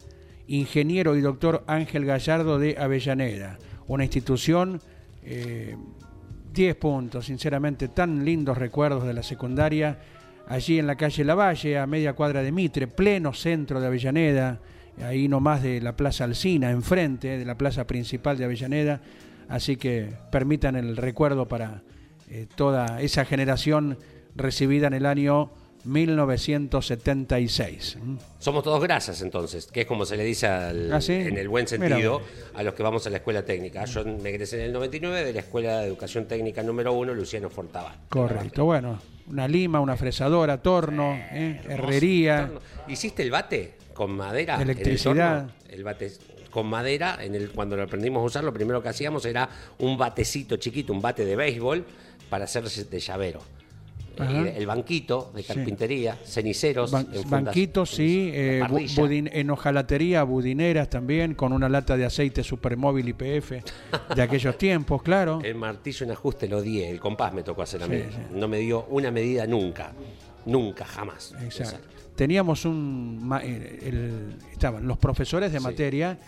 [0.48, 3.58] Ingeniero y doctor Ángel Gallardo de Avellaneda.
[3.86, 4.80] Una institución.
[5.24, 5.76] eh,
[6.52, 9.98] 10 puntos, sinceramente, tan lindos recuerdos de la secundaria.
[10.46, 14.60] Allí en la calle Lavalle, a media cuadra de Mitre, pleno centro de Avellaneda,
[15.02, 19.00] ahí nomás de la Plaza Alcina, enfrente de la plaza principal de Avellaneda.
[19.48, 21.82] Así que permitan el recuerdo para
[22.30, 23.98] eh, toda esa generación
[24.36, 25.50] recibida en el año
[25.84, 27.96] 1976.
[27.96, 28.16] ¿m?
[28.38, 31.12] Somos todos grasas entonces, que es como se le dice al- ¿Ah, sí?
[31.12, 32.22] en el buen sentido
[32.54, 33.84] a los que vamos a la escuela técnica.
[33.84, 37.50] Yo me egresé en el 99 de la Escuela de Educación Técnica número 1, Luciano
[37.50, 37.94] Fortabat.
[38.08, 41.60] Correcto, bueno, una lima, una fresadora, torno, ¿eh?
[41.68, 42.46] herrería.
[42.46, 42.60] Torno.
[42.88, 44.56] ¿Hiciste el bate con madera?
[44.56, 45.46] el Electricidad.
[45.46, 45.52] torno?
[45.68, 46.12] El, bate
[46.50, 49.48] con madera, en el, cuando lo aprendimos a usar, lo primero que hacíamos era
[49.78, 51.84] un batecito chiquito, un bate de béisbol,
[52.30, 53.40] para hacer de llavero.
[54.18, 61.34] Eh, el banquito de carpintería, ceniceros, Ban- banquitos, sí, eh, budin- en hojalatería, budineras también,
[61.34, 63.62] con una lata de aceite supermóvil IPF
[64.14, 65.40] de aquellos tiempos, claro.
[65.42, 67.96] El martillo en ajuste lo odié, el compás me tocó hacer a mí.
[67.98, 68.18] Sí, sí.
[68.38, 69.92] No me dio una medida nunca.
[70.46, 71.34] Nunca, jamás.
[71.42, 71.88] Exacto.
[72.14, 73.18] Teníamos un.
[73.26, 75.64] ma- eh, el- estaban los profesores de Sí.
[75.64, 76.18] materia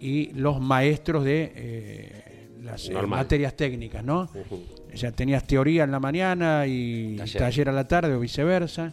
[0.00, 4.22] y los maestros de eh, las eh, materias técnicas, ¿no?
[4.34, 4.62] Ujú.
[4.92, 7.38] O sea, tenías teoría en la mañana y Taller.
[7.42, 8.92] taller, a la tarde o viceversa.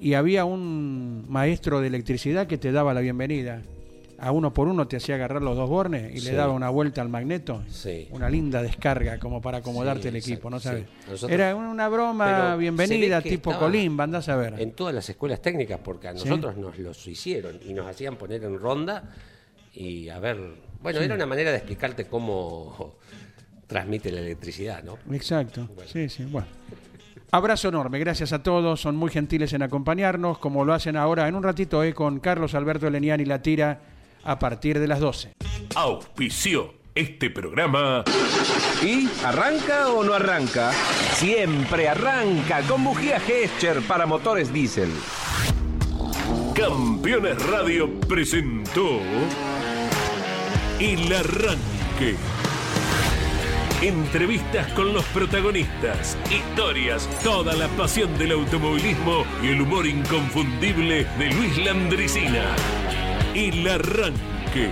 [0.00, 3.62] Y había un maestro de electricidad que te daba la bienvenida.
[4.20, 6.26] A uno por uno te hacía agarrar los dos bornes y Sí.
[6.30, 7.62] le daba una vuelta al magneto.
[7.68, 8.08] Sí.
[8.10, 10.86] Una linda descarga como para acomodarte Sí, el equipo, ¿no sabes?
[11.08, 14.54] Nosotros- Era una broma bienvenida tipo Colimba, andás a ver.
[14.60, 18.42] En todas las escuelas técnicas, porque a nosotros nos los hicieron y nos hacían poner
[18.42, 19.04] en ronda
[19.74, 20.38] y a ver.
[20.82, 22.96] Bueno, era una manera de explicarte cómo
[23.68, 24.98] transmite la electricidad, ¿no?
[25.14, 25.68] Exacto.
[25.86, 26.48] Sí, sí, bueno.
[27.30, 31.34] Abrazo enorme, gracias a todos, son muy gentiles en acompañarnos, como lo hacen ahora en
[31.34, 33.80] un ratito eh, con Carlos Alberto Leniani La Tira
[34.24, 35.34] a partir de las 12.
[35.76, 38.02] Auspició este programa.
[38.82, 40.72] ¿Y arranca o no arranca?
[41.12, 44.90] Siempre arranca con bujía Gescher para motores diésel.
[46.54, 48.98] Campeones Radio presentó
[50.80, 52.16] El Arranque.
[53.82, 61.32] Entrevistas con los protagonistas, historias, toda la pasión del automovilismo y el humor inconfundible de
[61.32, 62.56] Luis Landricina.
[63.36, 64.70] El arranque.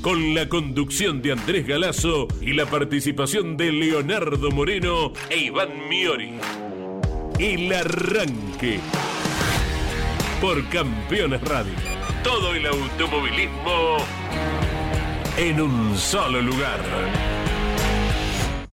[0.00, 6.34] Con la conducción de Andrés Galazo y la participación de Leonardo Moreno e Iván Miori.
[7.40, 8.78] El arranque.
[10.40, 11.72] Por Campeones Radio.
[12.22, 13.96] Todo el automovilismo
[15.36, 17.39] en un solo lugar.